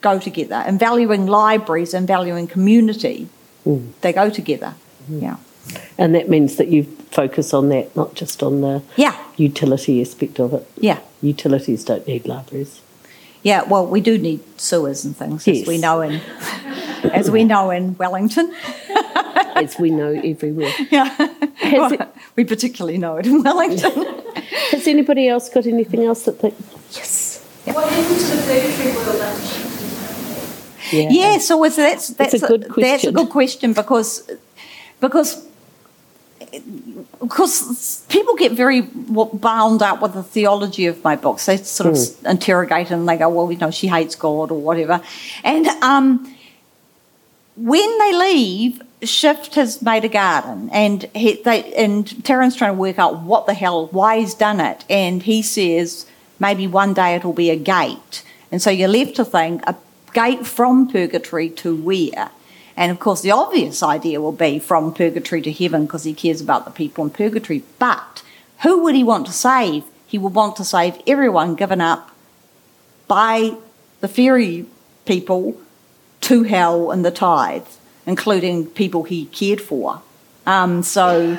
[0.00, 3.28] go together, and valuing libraries and valuing community,
[3.66, 3.92] Mm.
[4.02, 4.74] they go together.
[5.04, 5.20] Mm-hmm.
[5.20, 5.36] Yeah.
[5.96, 9.16] And that means that you focus on that, not just on the Yeah.
[9.36, 10.66] utility aspect of it.
[10.78, 10.98] Yeah.
[11.22, 12.80] Utilities don't need libraries.
[13.42, 15.62] Yeah, well, we do need sewers and things, Yes.
[15.62, 16.20] as we know in
[17.12, 18.52] as we know in Wellington.
[19.54, 20.72] as we know everywhere.
[20.90, 21.04] Yeah,
[21.56, 22.00] Has, it,
[22.36, 23.92] we particularly know it in Wellington.
[24.72, 26.52] has anybody else got anything else that they.
[26.92, 27.42] Yes.
[27.64, 29.73] What happened to the purgatory world under
[30.92, 31.08] Yeah.
[31.10, 32.72] yeah, so that's that's a good That's
[33.04, 33.14] a question.
[33.14, 34.30] good question because
[35.00, 35.42] because
[37.20, 41.46] because people get very bound up with the theology of my books.
[41.46, 42.26] They sort of Hmm.
[42.26, 45.00] interrogate and they go, "Well, you know, she hates God or whatever,"
[45.42, 46.34] and um,
[47.56, 52.78] when they leave, Shift has made a garden, and he, they, and Taryn's trying to
[52.78, 56.06] work out what the hell, why he's done it, and he says
[56.38, 59.74] maybe one day it'll be a gate, and so you're left to think a
[60.14, 62.30] gate from purgatory to where,
[62.76, 66.40] and of course the obvious idea will be from purgatory to heaven because he cares
[66.40, 68.22] about the people in purgatory, but
[68.62, 69.84] who would he want to save?
[70.06, 72.10] He would want to save everyone given up
[73.06, 73.56] by
[74.00, 74.66] the fairy
[75.04, 75.60] people
[76.22, 77.66] to hell and the tithe,
[78.06, 80.00] including people he cared for.
[80.46, 81.36] Um, so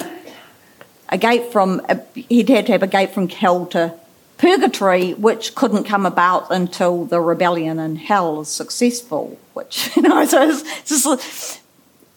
[1.09, 1.81] a gate from
[2.13, 3.93] he'd had to have a gate from hell to
[4.37, 9.39] purgatory, which couldn't come about until the rebellion in hell is successful.
[9.53, 11.61] Which you know, so it's just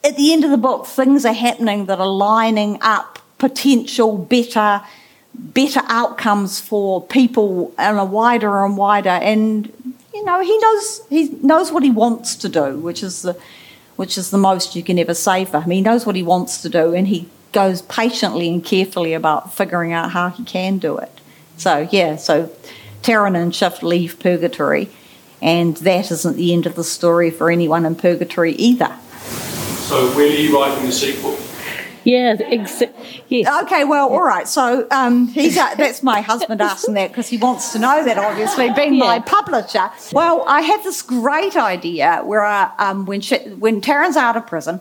[0.04, 4.82] at the end of the book, things are happening that are lining up potential better
[5.34, 9.72] better outcomes for people in a wider and wider and
[10.12, 13.40] you know he knows he knows what he wants to do which is the
[13.94, 16.60] which is the most you can ever say for him he knows what he wants
[16.62, 20.98] to do and he goes patiently and carefully about figuring out how he can do
[20.98, 21.17] it
[21.58, 22.50] so yeah so
[23.02, 24.88] Taryn and Shift leave purgatory
[25.40, 28.96] and that isn't the end of the story for anyone in purgatory either
[29.88, 31.38] So when are you writing the sequel?
[32.04, 32.92] Yeah, exa-
[33.28, 33.62] yes.
[33.64, 34.48] Okay, well, all right.
[34.48, 38.16] So um, he's uh, that's my husband asking that because he wants to know that,
[38.16, 39.90] obviously, being my publisher.
[40.12, 44.46] Well, I had this great idea where I, um, when she, when Taryn's out of
[44.46, 44.80] prison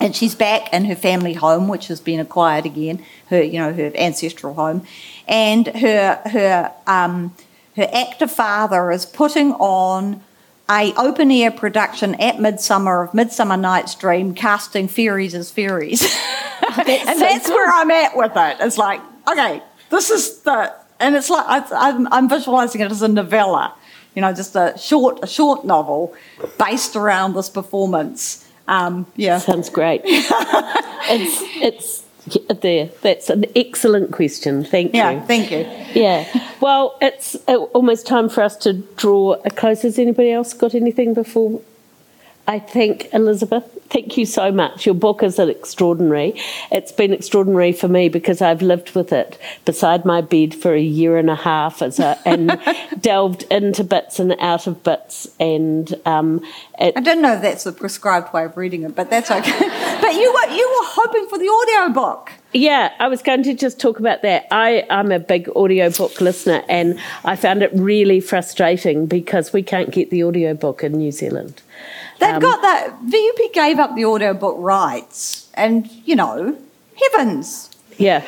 [0.00, 3.72] and she's back in her family home, which has been acquired again, her you know
[3.72, 4.84] her ancestral home,
[5.26, 7.34] and her her um,
[7.76, 10.22] her actor father is putting on
[10.68, 16.02] a open air production at Midsummer of Midsummer Night's Dream, casting fairies as fairies,
[16.78, 18.56] and that's where I'm at with it.
[18.60, 19.00] It's like,
[19.30, 23.74] okay, this is the, and it's like I, I'm, I'm visualizing it as a novella,
[24.14, 26.14] you know, just a short a short novel
[26.58, 28.42] based around this performance.
[28.68, 30.00] Um, yeah, Sounds great.
[30.04, 32.05] it's it's
[32.60, 32.90] there.
[33.02, 34.64] That's an excellent question.
[34.64, 35.10] Thank yeah.
[35.10, 35.16] you.
[35.18, 35.58] Yeah, thank you.
[36.00, 36.48] Yeah.
[36.60, 39.82] Well, it's uh, almost time for us to draw a close.
[39.82, 41.60] Has anybody else got anything before?
[42.48, 44.86] I think, Elizabeth, thank you so much.
[44.86, 46.34] Your book is extraordinary.
[46.70, 50.80] It's been extraordinary for me because I've lived with it beside my bed for a
[50.80, 52.60] year and a half as a, and
[53.00, 55.28] delved into bits and out of bits.
[55.38, 56.44] And um,
[56.78, 59.58] it, I don't know if that's the prescribed way of reading it, but that's okay.
[60.00, 62.32] but you were you were hoping for the audio book.
[62.52, 64.46] Yeah, I was going to just talk about that.
[64.50, 69.90] I, I'm a big audiobook listener and I found it really frustrating because we can't
[69.90, 71.60] get the audiobook in New Zealand.
[72.18, 72.94] They've Um, got that.
[73.06, 76.56] VUP gave up the audiobook rights, and you know,
[77.02, 78.22] heavens, Yeah.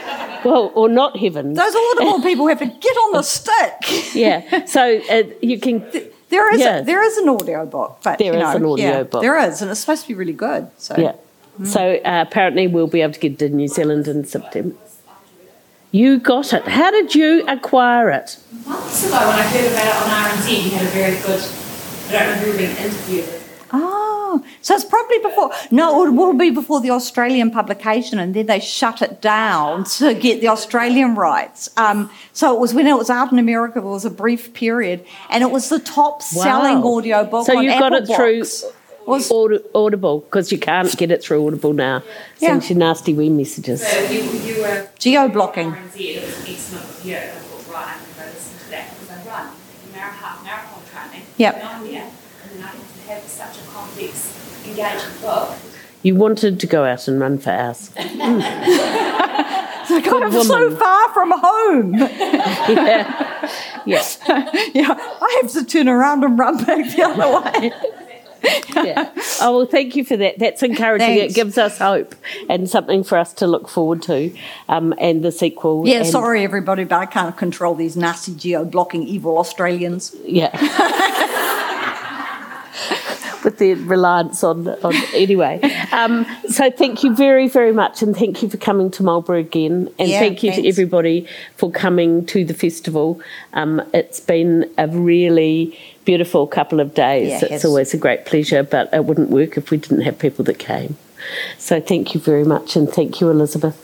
[0.45, 1.57] Well, or not heavens.
[1.59, 3.75] those Audible people have to get on the stick.
[4.15, 4.65] Yeah.
[4.67, 5.85] So uh, you can.
[6.31, 6.79] There is Yeah.
[6.79, 9.23] a, there is an audiobook, but There you is know, an yeah, audiobook.
[9.23, 10.69] there is, and it's supposed to be really good.
[10.79, 11.13] So Yeah.
[11.65, 14.77] So uh, apparently we'll be able to get to New Zealand in September.
[15.91, 16.69] You got it.
[16.69, 18.37] How did you acquire it?
[18.67, 21.43] months ago when I heard about it on RNZ, you had a very good,
[22.09, 23.38] I don't know who you've interviewed with.
[23.73, 25.51] Oh, so it's probably before.
[25.71, 30.15] No, it will be before the Australian publication, and then they shut it down to
[30.15, 31.69] get the Australian rights.
[31.77, 33.81] Um, so it was when it was out in America.
[33.81, 36.89] There was a brief period, and it was the top-selling Wow.
[36.97, 37.47] audiobook.
[37.47, 38.65] So on you got Apple it through Books.
[39.07, 39.33] Was
[39.75, 42.03] Audible because you can't get it through Audible now.
[42.41, 42.49] Yeah.
[42.51, 43.81] Sends you nasty wee messages.
[43.87, 45.69] So you, you were geo-blocking.
[45.97, 47.17] It was excellent with you.
[47.17, 49.49] I thought, right, I'm going to go listen to that because I run
[49.95, 51.27] marathon, marathon training.
[51.39, 51.63] Yep.
[51.63, 55.55] Not here, and then I have to have such a complex, engaging book.
[56.03, 57.91] You wanted to go out and run for hours.
[59.91, 61.95] Like, I'm so far from home.
[61.95, 63.51] yeah.
[63.87, 64.03] Yeah.
[64.75, 67.73] yeah, I have to turn around and run back the other way.
[68.87, 69.11] yeah.
[69.41, 70.39] Oh, well, thank you for that.
[70.39, 71.07] That's encouraging.
[71.09, 71.33] Thanks.
[71.33, 72.15] It gives us hope
[72.49, 74.33] and something for us to look forward to.
[74.69, 75.89] Um, and the sequel.
[75.89, 80.15] Yeah, and- sorry everybody, but I can't control these nasty geo-blocking evil Australians.
[80.25, 80.51] Yeah.
[83.49, 85.59] With their reliance on, on anyway.
[85.91, 89.89] Um, so thank you very, very much, and thank you for coming to Marlborough again,
[89.99, 91.27] and Yeah, thank you to everybody
[91.57, 93.23] for coming to the festival.
[93.55, 97.31] Um, it's been a really beautiful couple of days.
[97.31, 97.65] Yeah, it's has.
[97.65, 100.99] always a great pleasure, but it wouldn't work if we didn't have people that came.
[101.57, 103.77] So thank you very much, and thank you, Elizabeth.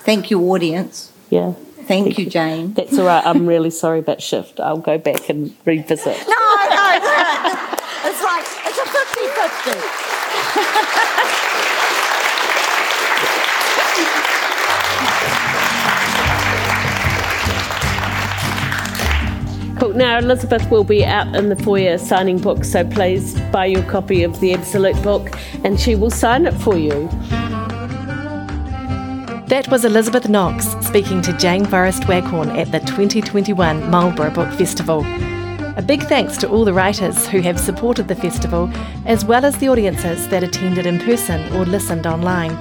[0.00, 1.12] Thank you, audience.
[1.30, 1.52] Yeah.
[1.84, 2.72] Thank you, Jane.
[2.72, 3.24] That's all right.
[3.24, 4.58] I'm really sorry about shift.
[4.58, 6.16] I'll go back and revisit.
[6.28, 6.98] No, no, no.
[6.98, 7.81] It's like,
[9.24, 9.78] it's a 50
[19.74, 19.78] 50.
[19.78, 19.94] Cool.
[19.94, 24.22] Now, Elizabeth will be out in the foyer signing books, so please buy your copy
[24.22, 25.30] of the Absolute book
[25.64, 27.08] and she will sign it for you.
[29.48, 35.04] That was Elizabeth Knox speaking to Jane Forrest Waghorn at the 2021 Marlborough Book Festival.
[35.76, 38.70] A big thanks to all the writers who have supported the festival,
[39.06, 42.52] as well as the audiences that attended in person or listened online.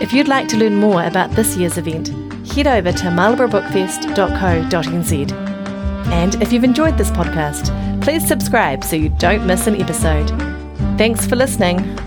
[0.00, 2.08] If you'd like to learn more about this year's event,
[2.48, 5.32] head over to marlboroughbookfest.co.nz.
[6.12, 10.28] And if you've enjoyed this podcast, please subscribe so you don't miss an episode.
[10.96, 11.98] Thanks for listening.